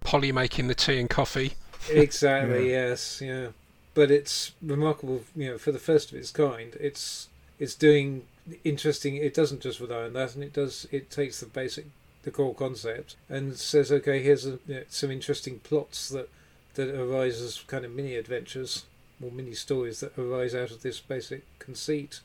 [0.00, 1.54] Polly making the tea and coffee.
[1.90, 3.48] exactly yes yeah.
[3.94, 7.28] But it's remarkable you know for the first of its kind it's
[7.58, 8.24] it's doing
[8.64, 11.86] interesting it doesn't just rely on that and it does it takes the basic
[12.28, 16.28] the core concept and says okay here's a, you know, some interesting plots that
[16.74, 18.84] that arise as kind of mini adventures
[19.22, 22.20] or mini stories that arise out of this basic conceit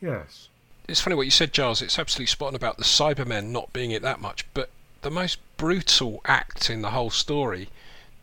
[0.00, 0.48] Yes.
[0.86, 1.82] It's funny what you said, Giles.
[1.82, 4.70] It's absolutely spot on about the Cybermen not being it that much, but
[5.02, 7.68] the most brutal act in the whole story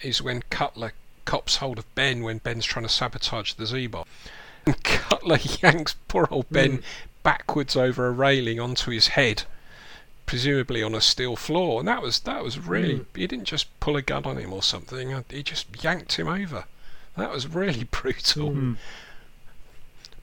[0.02, 0.94] is when Cutler
[1.26, 4.06] cops hold of Ben when Ben's trying to sabotage the Z-bomb.
[4.66, 6.84] And Cutler yanks poor old Ben Mm.
[7.24, 9.44] backwards over a railing onto his head,
[10.26, 11.80] presumably on a steel floor.
[11.80, 13.06] And that was that was really Mm.
[13.16, 15.14] he didn't just pull a gun on him or something.
[15.14, 16.66] uh, He just yanked him over.
[17.18, 18.52] That was really brutal.
[18.52, 18.78] Mm.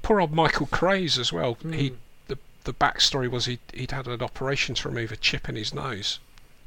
[0.02, 1.56] Poor old Michael Craze as well.
[1.62, 1.96] He Mm.
[2.28, 5.72] the the backstory was he he'd had an operation to remove a chip in his
[5.72, 6.18] nose,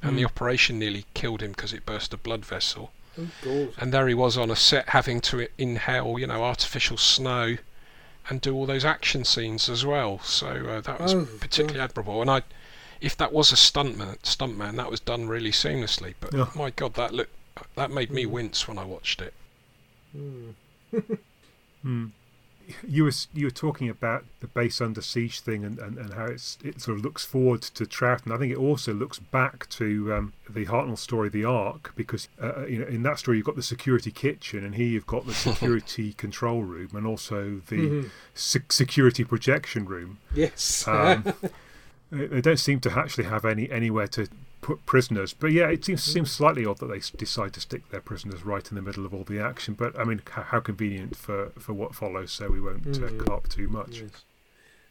[0.01, 0.25] and the Mm.
[0.27, 2.91] operation nearly killed him because it burst a blood vessel.
[3.19, 6.97] oh god And there he was on a set having to inhale, you know, artificial
[6.97, 7.57] snow,
[8.29, 10.19] and do all those action scenes as well.
[10.23, 12.21] So uh, that was Oh, particularly admirable.
[12.21, 12.41] And I,
[13.01, 16.13] if that was a stuntman, stuntman, that was done really seamlessly.
[16.19, 16.49] But Yeah.
[16.55, 17.29] my God, that look
[17.75, 19.33] that made me wince when I watched it.
[20.15, 20.53] Mm.
[21.85, 22.09] Mm.
[22.87, 26.25] You were you were talking about the base under siege thing and, and, and how
[26.25, 28.31] it's it sort of looks forward to Troughton.
[28.33, 32.65] I think it also looks back to um, the Hartnell story, The Ark, because uh,
[32.65, 35.33] you know in that story you've got the security kitchen, and here you've got the
[35.49, 38.09] security control room, and also the Mhm.
[38.33, 40.17] se- security projection room.
[40.33, 41.23] yes Um,
[42.15, 44.27] they they don't seem to actually have any anywhere to
[44.61, 48.01] put prisoners, but yeah, it seems seems slightly odd that they decide to stick their
[48.01, 49.75] prisoners right in the middle of all the action.
[49.75, 53.25] But I mean, how, how convenient for, for what follows, so we won't uh, Mm.
[53.27, 53.99] carp too much.
[54.01, 54.09] Yes.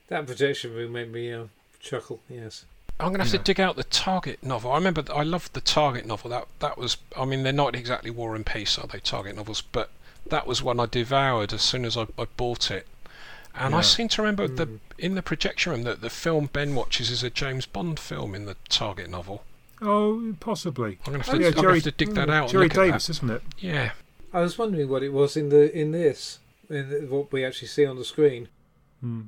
[0.08, 1.44] That projection room made me uh,
[1.80, 2.20] chuckle.
[2.28, 2.66] Yes.
[3.00, 3.38] I'm gonna have Yeah.
[3.38, 4.70] to dig out the Target novel.
[4.70, 6.30] I remember I loved the Target novel.
[6.30, 6.96] That that was.
[7.16, 9.00] I mean, they're not exactly War and Peace, are they?
[9.00, 9.90] Target novels, but
[10.26, 12.86] that was one I devoured as soon as I, I bought it.
[13.56, 14.78] And I seem to remember the Mm.
[14.98, 18.46] in the projection room that the film Ben watches is a James Bond film in
[18.46, 19.44] the Target novel.
[19.80, 20.98] Oh, possibly.
[21.06, 22.42] I'm gonna have Oh, to, yeah, I'm Gerry- have to dig that mm, out.
[22.44, 23.42] and Gerry look at Davis, isn't it?
[23.58, 23.92] Yeah.
[24.32, 26.38] I was wondering what it was in the in this,
[26.68, 28.48] in the, what we actually see on the screen.
[29.00, 29.22] Hmm.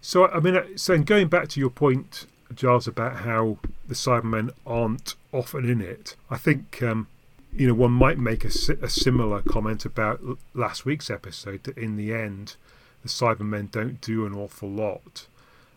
[0.00, 4.50] So I mean, uh, so going back to your point, Giles, about how the Cybermen
[4.66, 7.08] aren't often in it, I think um,
[7.52, 8.48] you know one might make a,
[8.82, 12.56] a similar comment about l- last week's episode that in the end,
[13.02, 15.26] the Cybermen don't do an awful lot.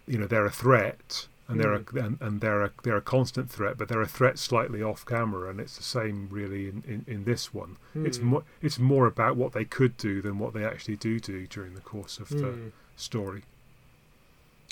[0.07, 1.27] You know, they're a threat.
[1.49, 4.39] And they're a, and, and they're a they're a constant threat, but they're a threat
[4.39, 7.75] slightly off camera, and it's the same really in, in, in this one.
[7.93, 8.25] It's Hmm.
[8.25, 11.75] more it's more about what they could do than what they actually do do during
[11.75, 12.67] the course of the Hmm.
[12.95, 13.43] story.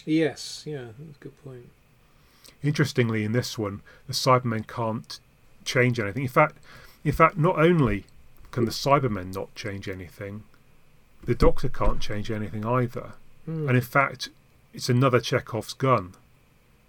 [0.06, 0.64] Yes.
[0.66, 0.88] Yeah.
[0.98, 1.70] That's a good point.
[2.64, 5.20] Interestingly, in this one, the Cybermen can't
[5.66, 6.24] change anything.
[6.24, 6.56] In fact,
[7.04, 8.06] in fact, not only
[8.52, 10.44] can the Cybermen not change anything,
[11.24, 13.14] the Doctor can't change anything either.
[13.46, 13.68] Hmm.
[13.68, 14.30] And in fact,
[14.74, 16.14] it's another Chekhov's gun,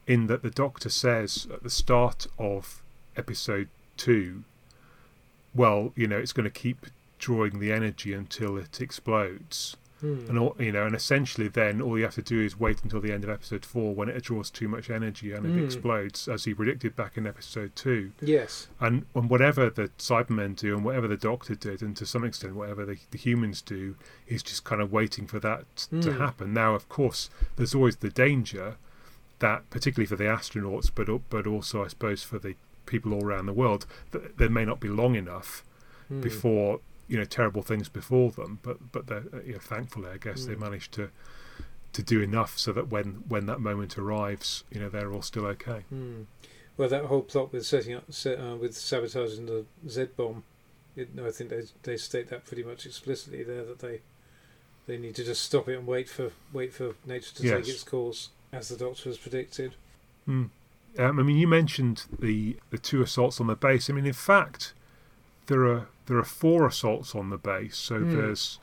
[0.06, 2.82] in that the Doctor says at the start of
[3.16, 4.44] episode two,
[5.54, 6.86] well, you know, it's going to keep
[7.18, 9.76] drawing the energy until it explodes.
[10.02, 10.26] Hmm.
[10.28, 13.00] And all, you know, and essentially, then all you have to do is wait until
[13.00, 15.64] the end of episode four when it draws too much energy and it Mm.
[15.64, 18.10] explodes, as he predicted back in episode two.
[18.20, 18.66] Yes.
[18.80, 22.56] And and whatever the Cybermen do, and whatever the Doctor did, and to some extent
[22.56, 23.94] whatever the, the humans do,
[24.26, 26.18] is just kind of waiting for that to Mm.
[26.18, 26.52] happen.
[26.52, 28.76] Now, of course, there's always the danger
[29.38, 33.46] that, particularly for the astronauts, but but also I suppose for the people all around
[33.46, 35.62] the world, that there may not be long enough
[36.08, 36.20] Hmm.
[36.22, 36.80] before
[37.12, 38.58] you know terrible things before them.
[38.62, 40.60] But but they're, uh, you know, thankfully, I guess they Mm.
[40.60, 41.10] managed to
[41.92, 45.46] to do enough so that when when that moment arrives, you know they're all still
[45.46, 45.84] okay.
[45.90, 46.22] Hmm.
[46.76, 50.44] Well, that whole plot with setting up, uh, with sabotaging the Z bomb
[50.96, 54.00] I think they they state that pretty much explicitly there that they
[54.86, 57.84] they need to just stop it and wait for wait for nature to take its
[57.84, 59.74] course, as the Doctor has predicted.
[60.28, 60.50] Mm.
[60.98, 63.88] Um, I mean, you mentioned the the two assaults on the base.
[63.88, 64.74] I mean, in fact,
[65.52, 67.76] there are there are four assaults on the base.
[67.76, 68.16] So Hmm.
[68.16, 68.58] there's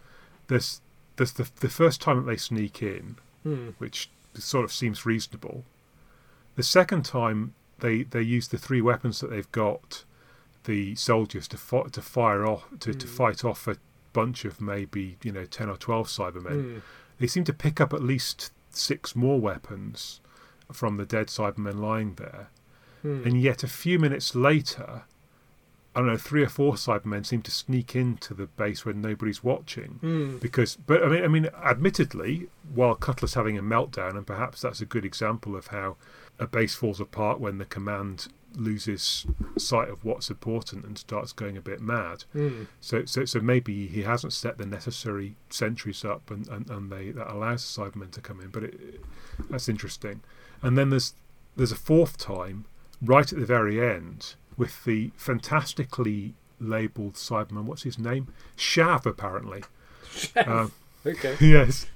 [0.48, 0.82] there's
[1.16, 3.70] there's the the first time that they sneak in, Hmm.
[3.78, 5.64] which sort of seems reasonable.
[6.56, 10.04] The second time they they use the three weapons that they've got,
[10.66, 13.18] the soldiers to fi- to fire off to, to Mm.
[13.22, 13.78] fight off a
[14.14, 16.62] bunch of maybe you know ten or twelve Cybermen.
[16.74, 16.80] Hmm.
[17.20, 20.22] They seem to pick up at least six more weapons
[20.72, 22.48] from the dead Cybermen lying there.
[23.02, 23.22] Hmm.
[23.26, 25.04] And yet, a few minutes later,
[25.96, 29.44] I don't know, three or four Cybermen seem to sneak into the base when nobody's
[29.44, 29.98] watching.
[30.02, 30.38] Hmm.
[30.38, 34.82] Because, but I mean, I mean, admittedly, while Cutler's having a meltdown, and perhaps that's
[34.82, 35.98] a good example of how
[36.38, 39.26] a base falls apart when the command loses
[39.58, 42.24] sight of what's important and starts going a bit mad.
[42.34, 42.64] Hmm.
[42.80, 47.12] So, so, so maybe he hasn't set the necessary sentries up, and, and, and they
[47.12, 48.50] that allows the Cybermen to come in.
[48.50, 49.02] But it,
[49.50, 50.22] that's interesting.
[50.62, 51.14] And then there's
[51.56, 52.66] there's a fourth time,
[53.02, 57.64] right at the very end, with the fantastically labelled Cyberman.
[57.64, 58.28] What's his name?
[58.56, 59.64] Shav, apparently.
[60.46, 60.74] Um,
[61.06, 61.36] okay.
[61.40, 61.88] yes.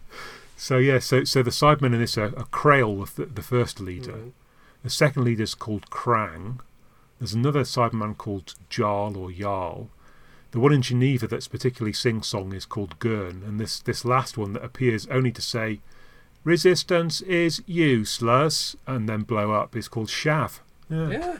[0.55, 4.14] So yeah, so so the Cybermen in this are, are Krail, the, the first leader.
[4.14, 4.30] Hmm.
[4.84, 6.59] The second leader is called Krang.
[7.20, 9.89] There's another Cyberman called Jarl or Jarl.
[10.51, 14.53] The one in Geneva that's particularly sing-song is called Gern, and this, this last one
[14.53, 15.80] that appears only to say
[16.43, 20.59] "Resistance is useless" and then blow up is called Shav.
[20.89, 21.09] Yeah.
[21.09, 21.38] Yeah.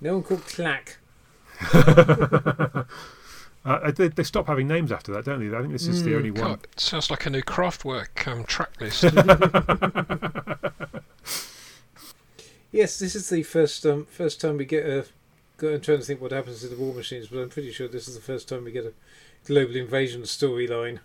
[0.00, 0.98] No one called Clack.
[3.62, 5.54] Uh, they, they stop having names after that, don't they?
[5.54, 6.40] I think this is the Mm, only one.
[6.52, 9.04] God, sounds like a new Kraftwerk um, track list.
[12.72, 15.04] Yes, this is the first um, first time we get a.
[15.56, 17.88] go- I'm trying to think what happens to the war machines, but I'm pretty sure
[17.88, 18.92] this is the first time we get a
[19.44, 21.00] global invasion storyline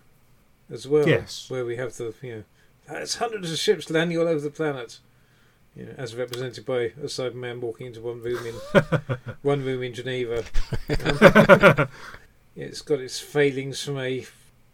[0.70, 1.08] as well.
[1.08, 1.50] Yes.
[1.50, 2.44] where we have the you know,
[2.88, 4.98] there's hundreds of ships landing all over the planet.
[5.76, 8.54] You know, as represented by a Cyberman walking into one room in
[9.42, 10.42] one room in Geneva.
[11.04, 11.88] Um,
[12.56, 14.24] it's got its failings from a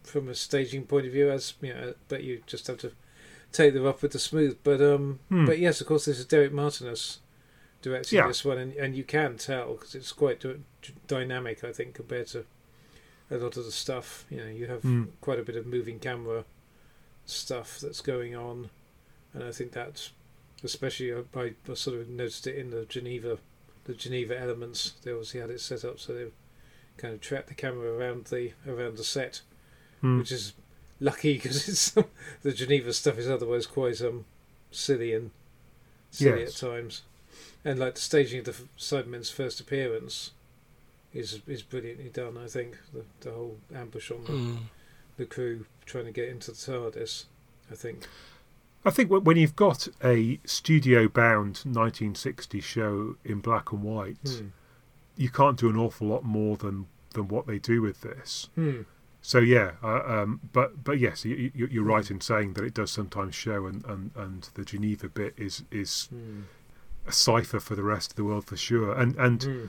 [0.05, 2.93] from a staging point of view, as you know, but you just have to
[3.53, 4.59] take them up with the smooth.
[4.63, 5.45] But um, Hmm.
[5.47, 7.19] but yes, of course, this is Derek Martinus
[7.83, 8.29] directing Yeah.
[8.29, 11.95] this one, and, and you can tell because it's quite d- d- dynamic, I think,
[11.95, 12.45] compared to
[13.29, 14.25] a lot of the stuff.
[14.31, 15.05] You know, you have Hmm.
[15.21, 16.45] quite a bit of moving camera
[17.27, 18.71] stuff that's going on,
[19.35, 20.11] and I think that's
[20.65, 23.39] especially I, I, I sort of noticed it in the Geneva,
[23.85, 24.95] the Geneva elements.
[25.03, 26.27] They obviously had it set up so they
[26.97, 29.43] kind of track the camera around the around the set,
[30.01, 30.19] Hmm.
[30.19, 30.53] which is
[31.01, 31.91] lucky because it's
[32.43, 34.25] the Geneva stuff is otherwise quite um
[34.71, 35.31] silly and
[36.11, 36.63] silly Yes.
[36.63, 37.03] at times,
[37.65, 40.33] and like the staging of the Cybermen's first appearance
[41.15, 42.37] is is brilliantly done.
[42.37, 44.59] I think the the whole ambush on the, Mm.
[45.17, 47.25] the crew trying to get into the TARDIS.
[47.71, 48.07] I think.
[48.85, 54.47] I think when you've got a studio-bound 1960 show in black and white, Hmm.
[55.17, 58.49] you can't do an awful lot more than than what they do with this.
[58.55, 58.83] Hmm.
[59.21, 62.75] So yeah, uh, um, but but yes, you, you, you're right in saying that it
[62.75, 66.41] does sometimes show, and, and, and the Geneva bit is is Hmm.
[67.07, 68.93] a cipher for the rest of the world for sure.
[68.95, 69.65] And and Hmm.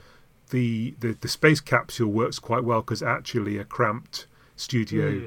[0.50, 5.26] the, the the space capsule works quite well because actually a cramped studio Hmm.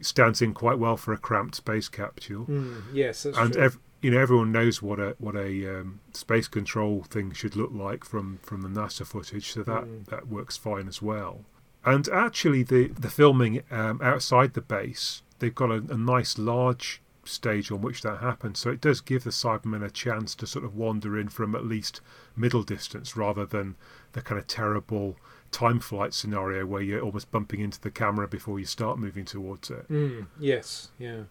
[0.00, 2.44] Stands in quite well for a cramped space capsule.
[2.44, 2.80] Hmm.
[2.92, 7.02] Yes, that's and ev- you know everyone knows what a what a um, space control
[7.02, 10.06] thing should look like from from the NASA footage, so that Mm.
[10.06, 11.44] that works fine as well.
[11.84, 17.00] And actually, the the filming um, outside the base, they've got a, a nice large
[17.24, 20.64] stage on which that happens, so it does give the Cybermen a chance to sort
[20.64, 22.00] of wander in from at least
[22.36, 23.76] middle distance, rather than
[24.12, 25.16] the kind of terrible
[25.50, 29.70] time flight scenario where you're almost bumping into the camera before you start moving towards
[29.70, 29.84] it.
[29.88, 30.22] Hmm.
[30.38, 30.88] Yes.
[30.98, 31.22] Yeah.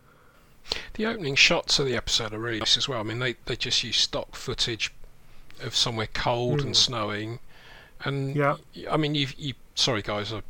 [0.95, 2.99] The opening shots of the episode are really nice as well.
[2.99, 4.91] I mean, they, they just use stock footage
[5.61, 6.65] of somewhere cold Mm.
[6.65, 7.39] and snowing,
[8.03, 8.57] and Yeah.
[8.91, 10.41] I mean, you you sorry guys, I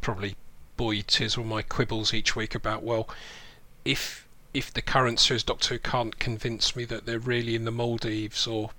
[0.00, 0.36] probably
[0.76, 3.08] bore you to tears with my quibbles each week about well,
[3.84, 7.72] if if the current series Doctor Who can't convince me that they're really in the
[7.72, 8.70] Maldives or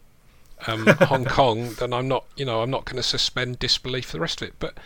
[0.68, 4.14] um, Hong Kong, then I'm not you know I'm not going to suspend disbelief for
[4.14, 4.56] the rest of it.
[4.60, 4.78] But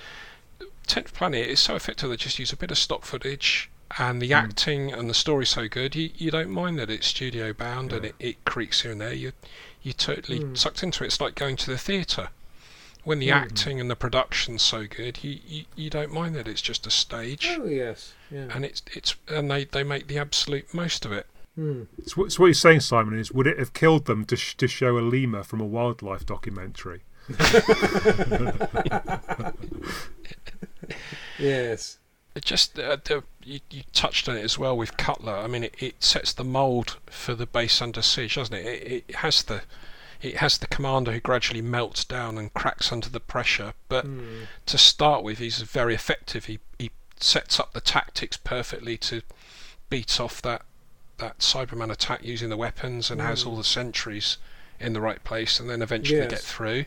[0.87, 2.09] Tenth Planet is so effective.
[2.09, 3.69] They just use a bit of stock footage.
[3.97, 4.35] And the Mm.
[4.43, 8.05] acting and the story so good, you, you don't mind that it's studio bound and
[8.05, 9.13] it, it creaks here and there.
[9.13, 9.31] You
[9.81, 10.55] you're totally Mm.
[10.57, 11.07] sucked into it.
[11.07, 12.29] It's like going to the theatre
[13.03, 13.33] when the Mm.
[13.41, 16.91] acting and the production's so good, you, you, you don't mind that it's just a
[16.91, 18.13] stage, Oh yes.
[18.29, 18.45] Yeah.
[18.51, 21.25] and it's it's and they, they make the absolute most of it.
[21.59, 21.83] Hmm.
[22.05, 24.55] So, what- so what you're saying, Simon, is would it have killed them to, sh-
[24.55, 27.01] to show a lemur from a wildlife documentary?
[31.37, 31.99] Yes.
[32.35, 35.35] It just uh, the, you, you touched on it as well with Cutler.
[35.35, 38.65] I mean, it, it sets the mould for the base under siege, doesn't it?
[38.65, 39.03] it?
[39.07, 39.61] It has the
[40.21, 43.73] it has the commander who gradually melts down and cracks under the pressure.
[43.87, 44.47] But Mm.
[44.67, 46.45] to start with, he's very effective.
[46.45, 49.21] He he sets up the tactics perfectly to
[49.89, 50.61] beat off that
[51.19, 53.47] that Cyberman attack using the weapons and has Mm.
[53.47, 54.37] all the sentries
[54.79, 56.29] in the right place, and then eventually Yes.
[56.31, 56.85] get through.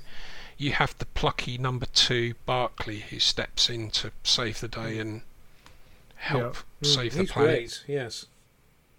[0.58, 5.22] You have the plucky number two Barclay who steps in to save the day and
[6.16, 7.50] help Mm, save the he's planet.
[7.54, 7.84] great.
[7.86, 8.26] Yes.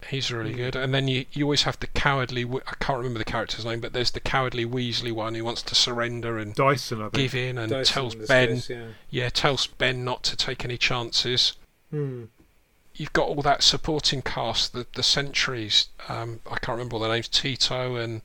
[0.09, 0.57] He's really Mm.
[0.57, 0.75] good.
[0.75, 2.43] And then you, you always have the cowardly.
[2.43, 5.75] I can't remember the character's name, but there's the cowardly Weasley one who wants to
[5.75, 8.87] surrender and Dyson, give in and Dyson tells Ben, case, yeah.
[9.09, 11.53] yeah, tells Ben not to take any chances.
[11.89, 12.25] Hmm.
[12.95, 15.87] You've got all that supporting cast, the the sentries.
[16.07, 17.27] Um, I can't remember all their names.
[17.27, 18.21] Tito and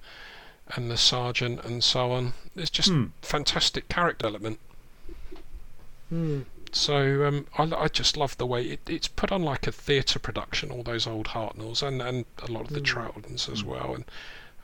[0.75, 2.35] and the sergeant and so on.
[2.55, 3.07] It's just Hmm.
[3.23, 4.59] fantastic character development.
[6.11, 6.41] Hmm.
[6.71, 10.19] So um, I, I just love the way it, it's put on like a theatre
[10.19, 10.71] production.
[10.71, 12.85] All those old Hartnells and, and a lot of the Mm.
[12.85, 14.05] Troughtons as well, and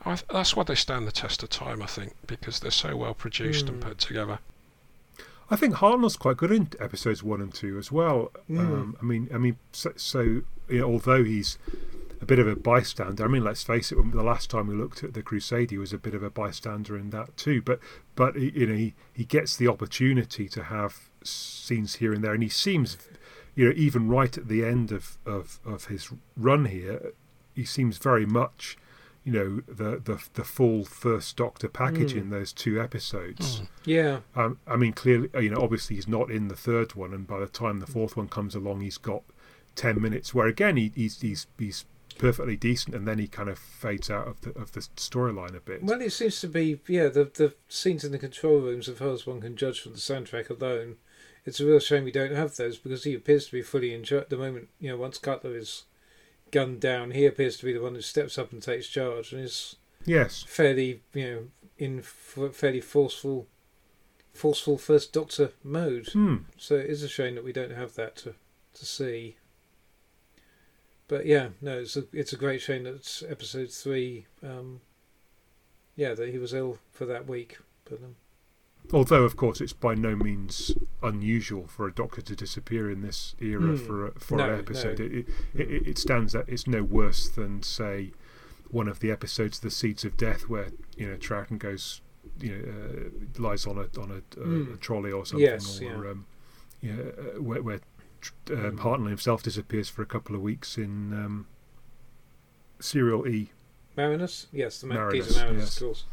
[0.05, 1.81] I, that's why they stand the test of time.
[1.81, 3.87] I think because they're so well produced and Mm.
[3.87, 4.37] put together.
[5.49, 8.31] I think Hartnell's quite good in episodes one and two as well.
[8.49, 8.59] Mm.
[8.59, 11.57] Um, I mean, I mean, so, so you know, although he's
[12.21, 13.23] a bit of a bystander.
[13.23, 14.11] I mean, let's face it.
[14.11, 16.97] The last time we looked at the Crusade, he was a bit of a bystander
[16.97, 17.61] in that too.
[17.61, 17.79] But
[18.15, 22.43] but you know, he, he gets the opportunity to have scenes here and there, and
[22.43, 22.97] he seems,
[23.53, 27.13] you know, even right at the end of of, of his run here,
[27.53, 28.77] he seems very much.
[29.25, 32.17] You know the, the the full first Doctor package Mm.
[32.17, 33.59] in those two episodes.
[33.61, 33.67] Mm.
[33.85, 34.19] Yeah.
[34.35, 37.39] Um, I mean, clearly, you know, obviously he's not in the third one, and by
[37.39, 39.23] the time the fourth one comes along, he's got
[39.75, 40.33] ten minutes.
[40.33, 41.85] Where again, he, he's he's he's
[42.19, 45.59] perfectly decent, and then he kind of fades out of the of the storyline a
[45.59, 45.83] bit.
[45.83, 47.07] Well, it seems to be yeah.
[47.09, 49.97] The the scenes in the control rooms, as far as one can judge from the
[49.97, 50.97] soundtrack alone,
[51.45, 54.03] it's a real shame we don't have those because he appears to be fully in
[54.03, 54.29] charge.
[54.29, 55.85] The moment you know, once Cutler is
[56.55, 59.43] gunned down, he appears to be the one who steps up and takes charge and
[59.43, 59.75] is
[60.05, 61.43] yes, fairly you know
[61.77, 63.45] in f- fairly forceful,
[64.33, 66.07] forceful first Doctor mode.
[66.13, 66.37] hmm.
[66.57, 68.35] So it is a shame that we don't have that to
[68.75, 69.35] to see.
[71.09, 74.25] But yeah, no, it's a it's a great shame that episode three.
[74.41, 74.79] Um,
[75.97, 77.57] yeah, that he was ill for that week.
[77.83, 78.15] But um,
[78.93, 80.71] although of course it's by no means
[81.01, 83.75] unusual for a Doctor to disappear in this era Hmm.
[83.77, 84.99] for a, for No, an episode.
[84.99, 85.05] no.
[85.05, 85.27] It, it,
[85.71, 88.11] it it stands that it's no worse than say
[88.69, 92.01] one of the episodes, "The Seeds of Death," where you know Troughton goes,
[92.39, 94.73] you know, uh, lies on a on a, Hmm.
[94.73, 96.11] a trolley or something, Yes, or yeah.
[96.11, 96.25] um,
[96.81, 97.03] you know,
[97.37, 97.79] uh, where, where
[98.51, 98.77] um.
[98.79, 101.47] Hartnell himself disappears for a couple of weeks in um,
[102.79, 103.51] Serial E.
[103.95, 105.77] Marinus, yes, the Marinus, Peter Marinus, yes.
[105.77, 106.03] of course.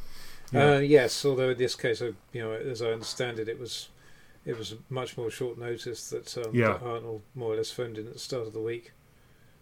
[0.52, 0.72] Yeah.
[0.74, 3.88] Uh, yes, although in this case, uh, you know, as I understand it, it was
[4.44, 6.72] it was much more short notice that, um, Yeah.
[6.72, 8.90] that Hartnell more or less phoned in at the start of the week,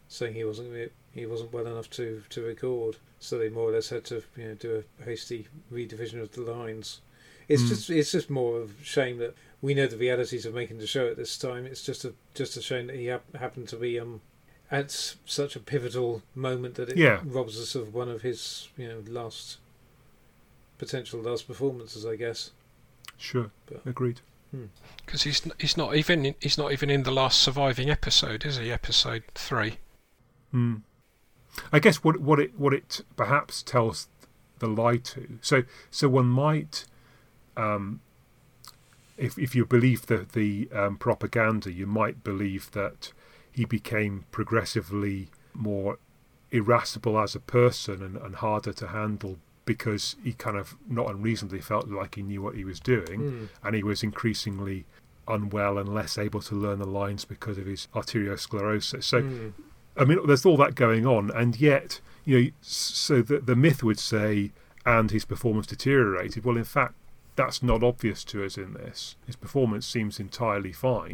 [0.09, 3.91] saying he wasn't he wasn't well enough to, to record, so they more or less
[3.91, 7.01] had to you know do a hasty redivision of the lines.
[7.49, 7.69] It's Mm.
[7.69, 10.87] just it's just more of a shame that we know the realities of making the
[10.87, 11.67] show at this time.
[11.67, 14.23] It's just a just a shame that he hap- happened to be um
[14.71, 14.91] at
[15.27, 17.21] such a pivotal moment that it Yeah.
[17.25, 19.59] robs us of one of his you know last
[20.81, 22.51] potential last performances, I guess.
[23.17, 24.21] Sure, But- agreed.
[25.07, 28.57] Because he's he's not even in, he's not even in the last surviving episode, is
[28.57, 28.73] he?
[28.73, 29.79] Episode three.
[30.51, 30.77] Hmm.
[31.73, 34.09] I guess what what it what it perhaps tells
[34.59, 35.39] the lie to.
[35.41, 36.85] So so one might,
[37.57, 38.01] um,
[39.17, 43.13] if if you believe the the um, propaganda, you might believe that
[43.53, 45.99] he became progressively more
[46.51, 49.39] irascible as a person and, and harder to handle
[49.75, 53.45] because he kind of not unreasonably felt like he knew what he was doing Hmm.
[53.65, 54.85] and he was increasingly
[55.29, 59.05] unwell and less able to learn the lines because of his arteriosclerosis.
[59.05, 59.49] So Hmm.
[59.97, 63.83] I mean, there's all that going on, and yet, you know, so the, the myth
[63.83, 64.53] would say,
[64.87, 66.45] and his performance deteriorated.
[66.45, 66.95] Well, in fact,
[67.37, 69.17] that's not obvious to us in this.
[69.27, 71.11] His performance seems entirely fine,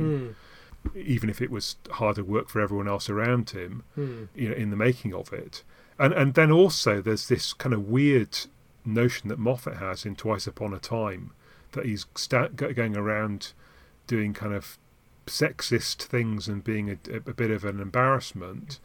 [0.84, 0.98] Hmm.
[0.98, 4.24] even if it was harder work for everyone else around him, Hmm.
[4.34, 5.62] you know, in the making of it.
[5.98, 8.38] And and then also there's this kind of weird
[8.84, 11.30] notion that Moffat has in Twice Upon a Time
[11.72, 13.52] that he's sta- going around
[14.06, 14.78] doing kind of
[15.26, 18.78] sexist things and being a, a bit of an embarrassment.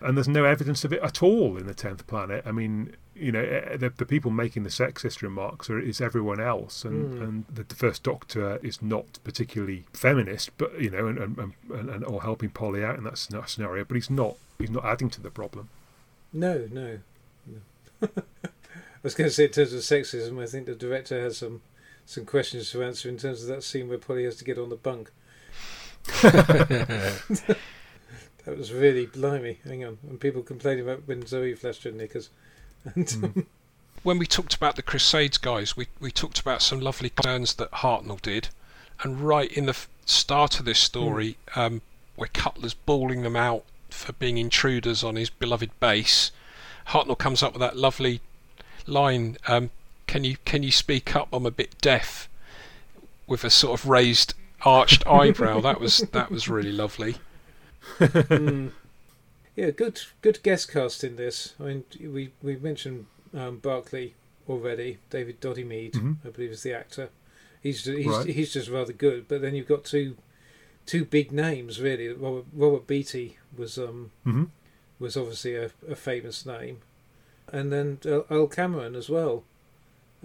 [0.00, 2.44] And there's no evidence of it at all in the Tenth Planet.
[2.46, 6.38] I mean, you know, eh, the, the people making the sexist remarks are is everyone
[6.40, 7.22] else, and, Mm.
[7.24, 11.90] and the, the First Doctor is not particularly feminist, but you know, and, and, and,
[11.90, 13.84] and or helping Polly out in that scenario.
[13.84, 15.68] But he's not he's not adding to the problem.
[16.32, 16.98] No, no.
[17.46, 17.58] no.
[18.12, 21.62] I was going to say in terms of sexism, I think the director has some
[22.04, 24.70] some questions to answer in terms of that scene where Polly has to get on
[24.70, 25.10] the bunk.
[26.22, 27.56] that
[28.46, 29.58] was really blimey.
[29.64, 32.30] Hang on, and people complaining about when Zoe flashed her knickers.
[32.84, 33.46] And Mm.
[34.02, 37.70] when we talked about the Crusades guys, we, we talked about some lovely turns that
[37.72, 38.48] Hartnell did,
[39.02, 41.82] and right in the f- start of this story, um,
[42.16, 43.64] where Cutler's bawling them out
[43.98, 46.30] for being intruders on his beloved base,
[46.88, 48.20] Hartnell comes up with that lovely
[48.86, 49.70] line: um,
[50.06, 51.28] "Can you can you speak up?
[51.32, 52.28] I'm a bit deaf,"
[53.26, 55.60] with a sort of raised, arched eyebrow.
[55.60, 57.16] That was that was really lovely.
[57.98, 58.72] Mm.
[59.56, 61.54] Yeah, good good guest cast in this.
[61.58, 64.12] I mean, we we mentioned um, Barclay
[64.48, 64.98] already.
[65.10, 66.16] David Dodimead, Mhm.
[66.24, 67.08] I believe, is the actor.
[67.60, 68.26] He's he's Right.
[68.28, 69.26] he's just rather good.
[69.26, 70.16] But then you've got two
[70.88, 72.08] two big names really.
[72.08, 74.44] Robert, Robert Beatty was um hmm
[74.98, 76.80] was obviously a, a famous name,
[77.52, 79.44] and then Earl Cameron as well,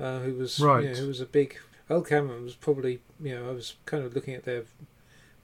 [0.01, 1.59] uh, who was you know, who was a big.
[1.91, 4.63] Earl Cameron was probably you know I was kind of looking at their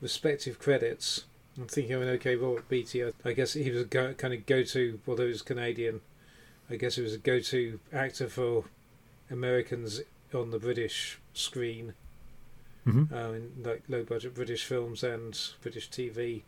[0.01, 1.25] respective credits.
[1.57, 3.03] I'm thinking, I mean, okay, Robert Beatty.
[3.03, 6.01] I, I guess he was a go, kind of go-to, although he was Canadian.
[6.69, 8.63] I guess he was a go-to actor for
[9.29, 10.01] Americans
[10.33, 11.93] on the British screen,
[12.85, 16.43] hmm uh, in like low-budget British films and British TV,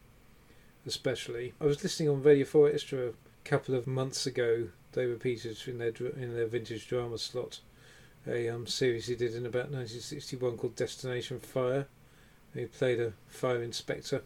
[0.85, 1.53] especially.
[1.59, 3.13] I was listening on Radio Four Extra a
[3.43, 4.69] couple of months ago.
[4.93, 7.59] They repeated in their in their vintage drama slot
[8.27, 11.87] a um, series he did in about 1961 called Destination Fire.
[12.53, 14.21] He played a fire inspector,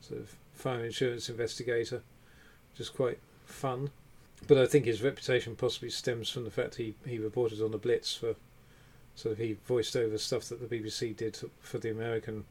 [0.00, 2.02] sort of fire insurance investigator,
[2.72, 3.90] which is quite fun.
[4.46, 7.78] But I think his reputation possibly stems from the fact he, he reported on the
[7.78, 8.34] Blitz for
[9.14, 12.44] sort of he voiced over stuff that the BBC did for the American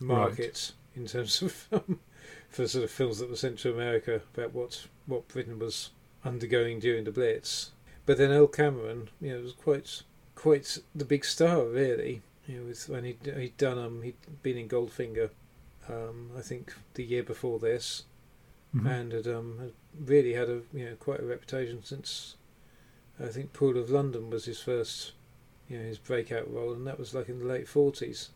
[0.00, 2.00] market in terms of um,
[2.48, 5.90] for sort of films that were sent to America about what what Britain was
[6.24, 7.70] undergoing during the Blitz.
[8.06, 10.02] But then Earl Cameron, you know, was quite
[10.34, 12.22] quite the big star really.
[12.46, 15.30] You know, with when he he'd done um he'd been in Goldfinger,
[15.88, 18.04] um I think the year before this,
[18.72, 19.72] hmm and had um had
[20.06, 22.36] really had a you know quite a reputation since
[23.20, 25.12] I think Pool of London was his first
[25.68, 28.30] you know his breakout role, and that was like in the late forties.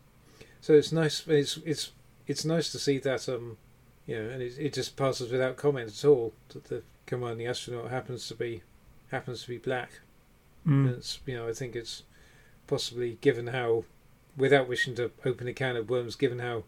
[0.61, 1.27] So it's nice.
[1.27, 1.91] It's it's
[2.27, 3.57] it's nice to see that um
[4.05, 7.89] you know, and it it just passes without comment at all that the commanding astronaut
[7.89, 8.61] happens to be
[9.11, 9.99] happens to be black.
[10.65, 10.97] And Mm.
[10.97, 12.03] it's you know I think it's
[12.67, 13.83] possibly given how,
[14.37, 16.63] without wishing to open a can of worms, given how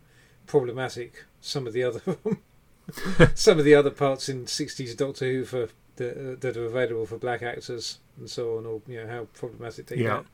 [0.46, 2.02] problematic some of the other
[3.34, 7.06] some of the other parts in '60s Doctor Who for the, uh, that are available
[7.06, 10.18] for black actors and so on, or you know how problematic they Yeah.
[10.18, 10.26] can,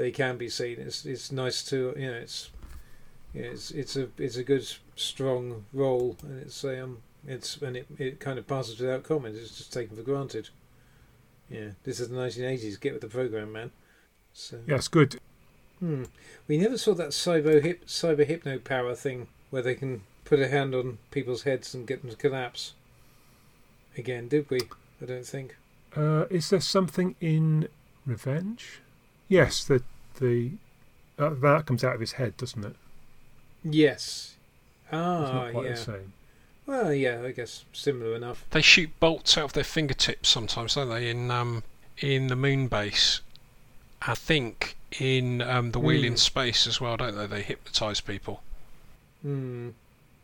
[0.00, 0.78] they can be seen.
[0.80, 2.48] It's it's nice to you know it's
[3.34, 8.18] it's it's a it's a good strong role, and it's um it's and it it
[8.18, 9.36] kind of passes without comment.
[9.36, 10.48] It's just taken for granted.
[11.50, 12.80] Yeah, this is the 1980s.
[12.80, 13.72] Get with the program, man.
[14.32, 15.20] So Yes, good.
[15.80, 16.04] Hmm.
[16.48, 20.48] We never saw that cyber hip, cyber hypno power thing where they can put a
[20.48, 22.72] hand on people's heads and get them to collapse.
[23.98, 24.60] Again, did we?
[25.02, 25.56] I don't think.
[25.94, 27.68] Uh, is there something in
[28.06, 28.80] Revenge?
[29.30, 29.82] Yes, the
[30.20, 30.50] the
[31.18, 32.76] uh, that comes out of his head, doesn't it?
[33.64, 34.34] Yes.
[34.84, 35.70] It's Ah, not quite yeah.
[35.70, 36.12] the same.
[36.66, 38.44] Well, yeah, I guess similar enough.
[38.50, 41.08] They shoot bolts out of their fingertips sometimes, don't they?
[41.08, 41.62] In um,
[41.98, 43.20] in the moon base,
[44.02, 46.16] I think in um, the Wheel in Hmm.
[46.16, 47.26] Space as well, don't they?
[47.26, 48.42] They hypnotise people.
[49.22, 49.70] Hmm.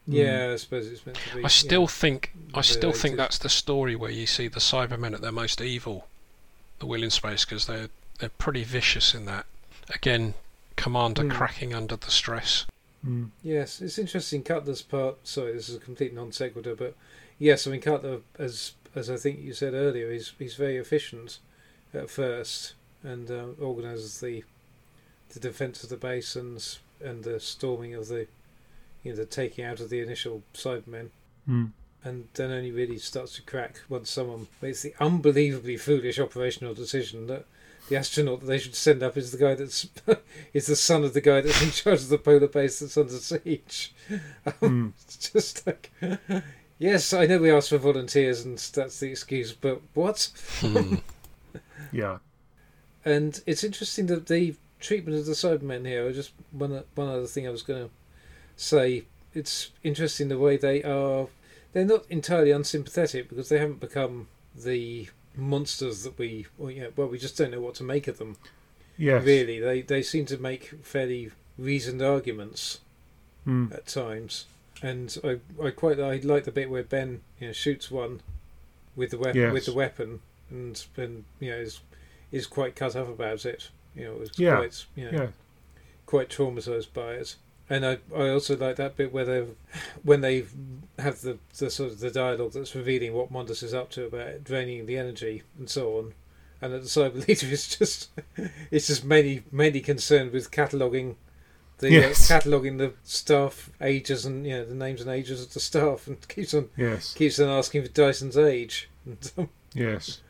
[0.09, 1.45] Yeah, I suppose it's meant to be.
[1.45, 1.87] I still yeah.
[1.89, 5.61] think I still think that's the story where you see the Cybermen at their most
[5.61, 6.07] evil,
[6.81, 7.89] the Wheel in Space, because they're
[8.19, 9.47] they're pretty vicious in that.
[9.95, 10.35] Again,
[10.77, 11.31] Commander Hmm.
[11.31, 12.67] cracking under the stress.
[13.07, 13.31] Mm.
[13.43, 14.43] Yes, it's interesting.
[14.43, 15.17] Cutler's part.
[15.27, 16.95] Sorry, this is a complete non sequitur, but
[17.39, 21.39] yes, I mean Cutler, as as I think you said earlier, he's he's very efficient
[21.95, 24.45] at first and uh, organises the
[25.33, 26.63] the defence of the base and
[27.01, 28.27] and the storming of the
[29.03, 31.11] you know the taking out of the initial Cybermen.
[31.49, 31.73] Mm.
[32.05, 37.27] And then only really starts to crack once someone makes the unbelievably foolish operational decision
[37.27, 37.47] that
[37.89, 39.89] the astronaut that they should send up is the guy that's
[40.53, 43.15] is the son of the guy that's in charge of the polar base that's under
[43.15, 43.95] siege.
[44.61, 44.93] Mm.
[45.03, 45.91] It's just like,
[46.79, 50.31] yes, I know we asked for volunteers and that's the excuse, but what?
[50.61, 50.97] Hmm.
[51.93, 52.19] Yeah.
[53.05, 56.11] And it's interesting that the treatment of the Cybermen here.
[56.13, 57.91] Just one one other thing I was going to
[58.57, 59.05] say.
[59.35, 61.29] It's interesting the way they are.
[61.73, 66.47] They're not entirely unsympathetic because they haven't become the monsters that we.
[66.59, 68.37] Well, yeah, well, we just don't know what to make of them.
[68.99, 69.25] Yes.
[69.25, 72.81] Really, they they seem to make fairly reasoned arguments
[73.47, 73.73] Mm.
[73.73, 74.47] at times,
[74.83, 78.21] and I I quite I like the bit where Ben you know shoots one
[78.97, 79.53] with the weapon Yes.
[79.53, 81.81] with the weapon and and you know is
[82.33, 83.69] is quite cut up about it.
[83.95, 84.57] You know, was Yeah.
[84.57, 85.29] quite you know Yeah.
[86.07, 87.37] quite traumatized by it.
[87.69, 89.45] And I, I also like that bit where they,
[90.05, 90.45] when they
[91.01, 94.45] have the, the sort of the dialogue that's revealing what Mondas is up to about
[94.45, 96.15] draining the energy and so on,
[96.63, 98.11] and that the cyber leader is just,
[98.71, 101.17] it's just mainly mainly concerned with cataloguing,
[101.79, 102.31] the Yes.
[102.31, 106.07] uh, cataloguing the staff ages and you know the names and ages of the staff,
[106.07, 110.21] and keeps on Yes, keeps on asking for Dyson's age, and, yes.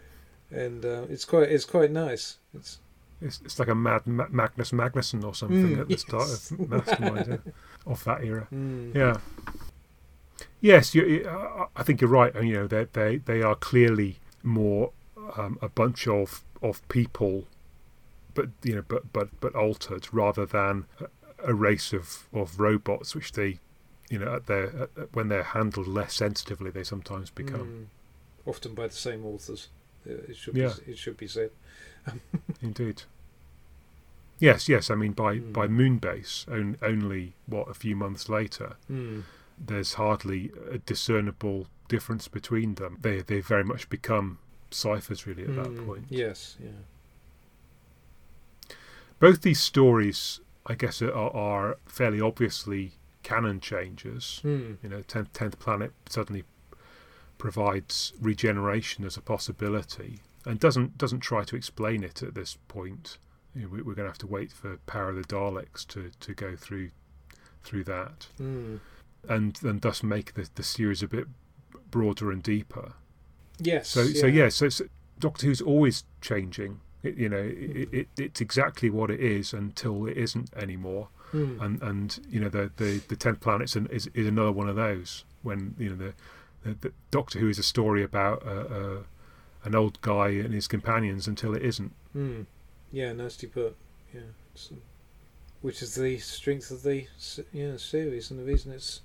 [0.51, 2.39] and uh, it's quite it's quite nice.
[2.55, 2.79] It's
[3.21, 6.69] It's, it's like a mad Ma- Magnus Magnusson or something Mm, at the start of
[6.69, 7.53] Mastermind yeah,
[7.87, 8.47] of that era.
[8.53, 9.17] mm, Yeah.
[10.61, 12.35] Yes, you, you- I- I think you're right.
[12.35, 14.93] and, You know, they they they are clearly more
[15.37, 17.47] um, a bunch of of people,
[18.35, 20.87] but you know, but but but altered rather than
[21.43, 23.61] a, race of of robots, which they,
[24.11, 27.89] you know, at their at, at- when they're handled less sensitively, they sometimes become.
[28.47, 29.69] mm, often by the same authors.
[30.09, 30.73] uh, It should Yeah.
[30.85, 31.51] be, it should be said.
[32.63, 33.03] Indeed.
[34.39, 34.91] Yes, yes.
[34.91, 35.53] I mean, by Mm.
[35.53, 39.23] by Moonbase, on, only what a few months later, Mm.
[39.59, 42.99] there's hardly a discernible difference between them.
[43.01, 44.39] They they very much become
[44.71, 46.07] ciphers really at that Mm, point.
[46.11, 46.83] Yes, yeah.
[49.19, 52.93] Both these stories, I guess, are, are fairly obviously
[53.23, 54.41] canon changes.
[54.45, 54.77] Mm.
[54.83, 56.45] You know, tenth tenth planet suddenly
[57.39, 63.19] provides regeneration as a possibility, and doesn't doesn't try to explain it at this point.
[63.55, 66.11] You know, we, we're going to have to wait for Power of the Daleks to,
[66.21, 66.91] to go through
[67.65, 68.81] through that, Mm.
[69.29, 71.27] and and thus make the the series a bit
[71.91, 72.93] broader and deeper.
[73.59, 73.89] Yes.
[73.89, 74.85] So so yeah, so, so
[75.19, 76.81] Doctor Who's always changing.
[77.03, 81.09] It, you know, it, it, it's exactly what it is until it isn't anymore.
[81.33, 81.61] Mm.
[81.61, 84.77] And and you know the the the tenth planets an, is is another one of
[84.77, 86.15] those when you know the
[86.63, 88.99] the, the Doctor Who is a story about uh, uh,
[89.67, 91.93] an old guy and his companions until it isn't.
[92.17, 92.47] Mm.
[92.93, 93.77] Yeah, nicely put.
[94.15, 94.21] Yeah.
[94.71, 94.81] Um,
[95.61, 97.07] which is the strength of the
[97.53, 99.01] yeah series and the reason it's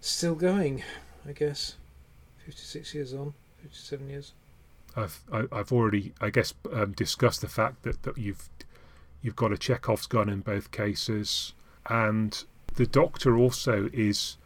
[0.00, 0.82] still going,
[1.28, 1.74] I guess.
[2.46, 4.32] 56 years on, 57 years.
[4.96, 8.48] I've I, I've already I guess um, discussed the fact that, that you've
[9.20, 11.52] you've got a Chekhov's gun in both cases,
[11.90, 12.42] and
[12.74, 14.38] the Doctor also is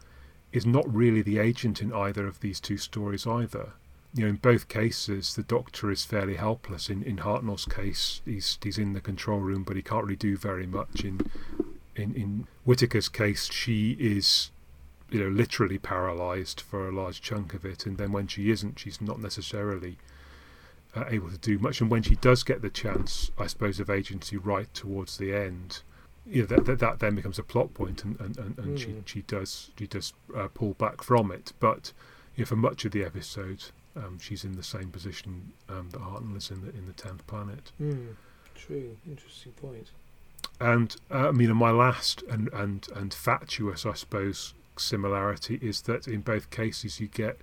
[0.51, 3.71] is not really the agent in either of these two stories either.
[4.15, 6.89] You know, in both cases, the Doctor is fairly helpless.
[6.89, 10.37] In in Hartnell's case, he's he's in the control room, but he can't really do
[10.37, 11.03] very much.
[11.03, 11.21] In
[11.95, 14.51] in in Whittaker's case, she is
[15.09, 18.79] you know literally paralyzed for a large chunk of it, and then when she isn't,
[18.79, 19.97] she's not necessarily
[20.95, 21.81] uh, able to do much.
[21.81, 25.81] And when she does get the chance, I suppose, of agency right towards the end,
[26.25, 28.87] you know, that, that that then becomes a plot point, and and, and, and she
[28.89, 29.07] Mm.
[29.07, 31.53] she does she does uh, pull back from it.
[31.59, 31.93] But
[32.35, 33.65] you know, for much of the episode,
[33.95, 37.25] um, she's in the same position um, that Hartnell is in the in the tenth
[37.27, 37.71] planet.
[37.81, 38.15] Mm.
[38.55, 38.95] True.
[39.07, 39.91] Interesting point.
[40.59, 46.07] And uh, I mean, my last and, and, and fatuous, I suppose, similarity is that
[46.07, 47.37] in both cases you get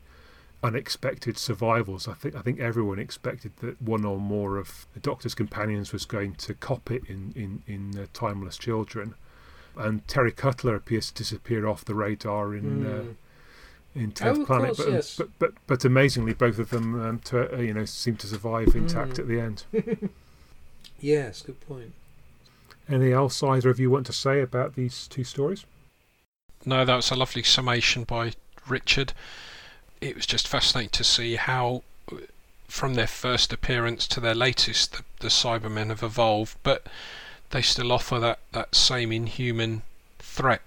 [0.63, 2.07] unexpected survivals.
[2.07, 6.05] I think I think everyone expected that one or more of the Doctor's companions was
[6.05, 9.15] going to cop it in in in uh, Timeless Children,
[9.77, 12.87] and Terry Cutler appears to disappear off the radar in.
[12.87, 13.15] Uh, Mm.
[13.95, 15.17] In Tenth Oh, Planet, course, but, yes.
[15.17, 18.75] but but but amazingly, both of them um, to, uh, you know seem to survive
[18.75, 19.19] intact Mm.
[19.19, 19.65] at the end.
[21.01, 21.93] Yes, good point.
[22.89, 25.65] Anything else either of you want to say about these two stories?
[26.67, 28.33] No, that was a lovely summation by
[28.69, 29.15] Richard.
[30.03, 32.17] It was just fascinating to see how, uh,
[32.69, 36.87] from their first appearance to their latest, the, the Cybermen have evolved, but
[37.49, 39.81] they still offer that, that same inhuman
[40.19, 40.61] threat.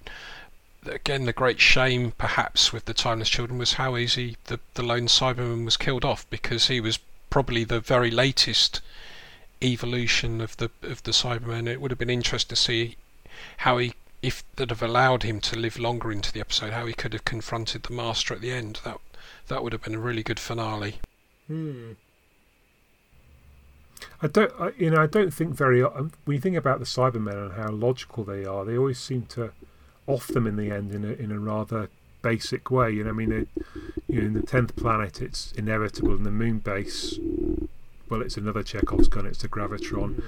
[0.86, 5.08] Again, the great shame, perhaps, with the Timeless Children was how easy the, the lone
[5.08, 7.00] Cyberman was killed off because he was
[7.30, 8.82] probably the very latest
[9.62, 11.68] evolution of the of the Cybermen.
[11.68, 12.98] It would have been interesting to see
[13.58, 16.94] how he if they'd have allowed him to live longer into the episode, how he
[16.94, 18.80] could have confronted the Master at the end.
[18.84, 19.00] That
[19.48, 21.00] that would have been a really good finale.
[21.48, 21.94] Hmm.
[24.22, 25.82] I don't, I, you know, I don't think very.
[25.82, 29.24] Um, when you think about the Cybermen and how logical they are, they always seem
[29.28, 29.52] to
[30.08, 31.90] off them in the end in a in a rather
[32.22, 32.92] basic way.
[32.92, 33.62] You know, I mean, they,
[34.08, 36.16] you know, in the tenth planet, it's inevitable.
[36.16, 37.20] In the moon base,
[38.10, 39.28] well, it's another Chekhov's gun.
[39.28, 40.24] It's the gravitron.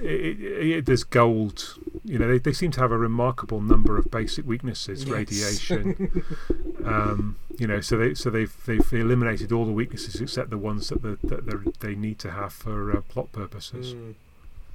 [0.00, 1.78] It, it, it, there's gold.
[2.04, 5.04] You know, they, they seem to have a remarkable number of basic weaknesses.
[5.04, 5.12] Yes.
[5.12, 6.24] Radiation.
[6.84, 10.88] um, you know, so they so they've they've eliminated all the weaknesses except the ones
[10.90, 13.94] that the, that they need to have for uh, plot purposes.
[13.94, 14.14] Mm.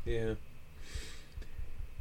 [0.06, 0.34] Yeah.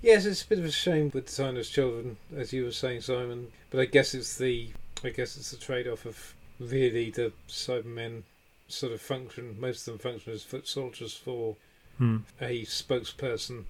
[0.03, 3.53] Yes, it's a bit of a shame with Timeless Children, as you were saying, Simon.
[3.71, 4.71] But I guess it's the,
[5.05, 8.23] I guess it's the trade-off of really the Cybermen
[8.69, 9.57] sort of function.
[9.61, 11.57] Most of them function as foot soldiers for
[11.99, 12.19] Hmm.
[12.41, 13.65] a spokesperson,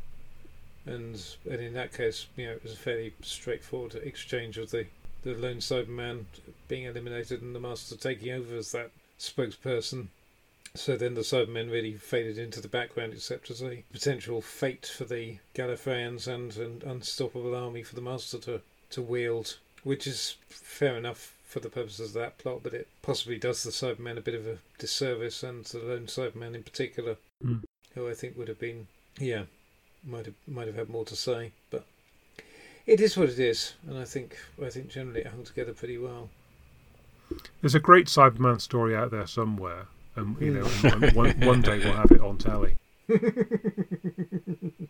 [0.87, 1.21] and
[1.51, 4.87] and in that case, you know, it was a fairly straightforward exchange of the
[5.25, 6.27] the lone Cyberman
[6.69, 10.09] being eliminated and the Master taking over as that spokesperson.
[10.75, 15.05] So then the Cybermen really faded into the background, except as a potential fate for
[15.05, 18.61] the Gallifreyans and an unstoppable army for the Master to,
[18.91, 23.37] to wield, which is fair enough for the purposes of that plot, but it possibly
[23.37, 27.65] does the Cybermen a bit of a disservice, and the lone Cyberman in particular, Mm.
[27.95, 28.87] who I think would have been,
[29.19, 29.45] yeah,
[30.07, 31.85] might have might have had more to say, but
[32.87, 35.99] it is what it is, and I think I think generally it hung together pretty
[35.99, 36.31] well.
[37.61, 41.79] There's a great Cyberman story out there somewhere, and you know, and one, one day
[41.79, 42.77] we'll have it on telly.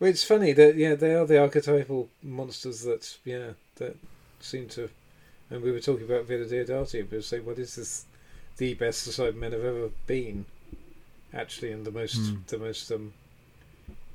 [0.00, 3.96] Well, it's funny that yeah, they are the archetypal monsters that yeah that
[4.40, 4.90] seem to,
[5.50, 8.04] and we were talking about Villa Diodati, but say what is this
[8.56, 10.46] the best the Cybermen have ever been,
[11.32, 12.36] actually, and the most Hmm.
[12.48, 13.12] the most um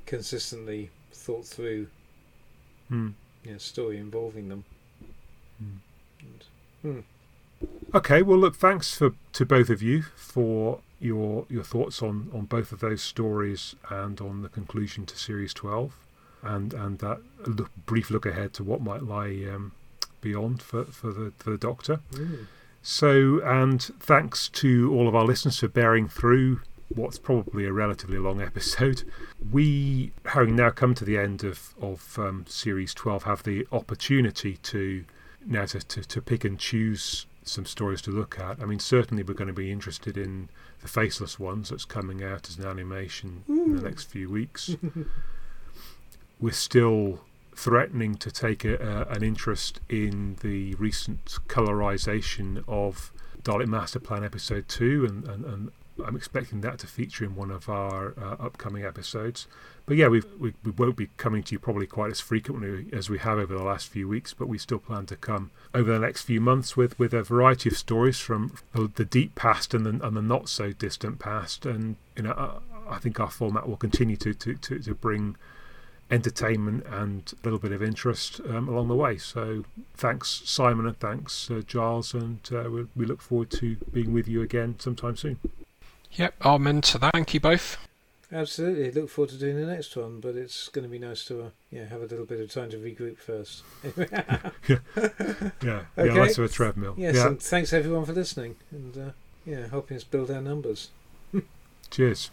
[0.06, 1.86] consistently thought through
[2.88, 3.08] Hmm.
[3.44, 4.64] you know, story involving them.
[5.58, 5.76] Hmm.
[6.20, 6.44] And,
[6.82, 7.00] hmm.
[7.94, 12.44] Okay, well, look, thanks for to both of you for your your thoughts on, on
[12.44, 15.94] both of those stories and on the conclusion to series twelve,
[16.42, 19.72] and and that look, brief look ahead to what might lie um,
[20.20, 22.00] beyond for, for the for the Doctor.
[22.14, 22.44] Hmm.
[22.82, 28.18] So, and thanks to all of our listeners for bearing through what's probably a relatively
[28.18, 29.04] long episode.
[29.50, 34.56] We, having now come to the end of, of um, series 12, have the opportunity
[34.62, 35.04] to
[35.44, 38.60] now to, to, to pick and choose some stories to look at.
[38.60, 40.48] I mean, certainly we're going to be interested in
[40.82, 43.86] the Faceless Ones that's coming out as an animation in the hmm.
[43.86, 44.76] next few weeks.
[46.40, 47.20] We're still
[47.54, 53.12] threatening to take a, a, an interest in the recent colorization of
[53.42, 55.70] Dalek Master Plan Episode 2, and, and, and
[56.06, 59.46] I'm expecting that to feature in one of our uh, upcoming episodes.
[59.86, 63.18] But yeah, we, we won't be coming to you probably quite as frequently as we
[63.18, 66.22] have over the last few weeks, but we still plan to come over the next
[66.22, 70.06] few months with, with a variety of stories from the, the deep past and the,
[70.06, 71.66] and the not so distant past.
[71.66, 75.36] And you know, I, I think our format will continue to, to, to, to bring
[76.10, 79.16] entertainment and a little bit of interest um, along the way.
[79.16, 79.64] So
[79.94, 84.28] thanks, Simon, and thanks, uh, Giles, and uh, we, we look forward to being with
[84.28, 85.38] you again sometime soon.
[86.12, 87.12] Yep, I'm into that.
[87.12, 87.76] Thank you both.
[88.32, 91.42] Absolutely, look forward to doing the next one, but it's going to be nice to
[91.42, 93.62] uh, yeah have a little bit of time to regroup first.
[94.68, 94.78] Yeah,
[95.62, 96.20] yeah, Okay.
[96.20, 96.94] let's do a treadmill.
[96.96, 99.10] yes, yeah, and thanks everyone for listening and uh,
[99.44, 100.90] yeah helping us build our numbers.
[101.90, 102.30] cheers.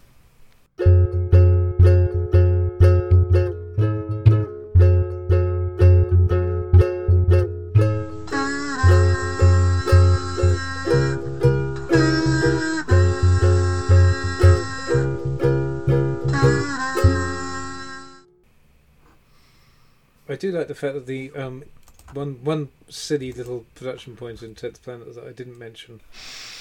[20.38, 21.64] Do like the fact that the um,
[22.12, 26.00] one one silly little production point in Tenth Planet that I didn't mention,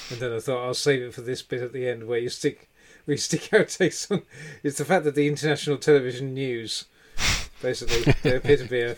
[0.09, 2.29] and then I thought I'll save it for this bit at the end where you
[2.29, 2.69] stick
[3.05, 4.23] you stick outtakes on.
[4.63, 6.85] It's the fact that the international television news,
[7.61, 8.97] basically, they appear to be a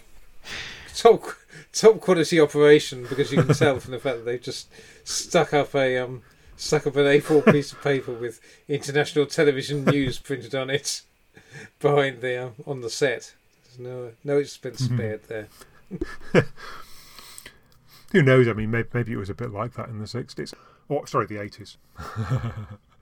[0.95, 1.23] top
[1.71, 4.69] top quality operation because you can tell from the fact that they've just
[5.03, 6.23] stuck up a um
[6.57, 11.03] stuck up an A4 piece of paper with international television news printed on it
[11.79, 13.33] behind the um, on the set.
[13.69, 14.95] There's no no expense Mhm.
[14.95, 15.47] spared there.
[18.11, 18.47] Who knows?
[18.47, 20.53] I mean, maybe, maybe it was a bit like that in the 60s.
[20.87, 21.77] Or, sorry, the 80s.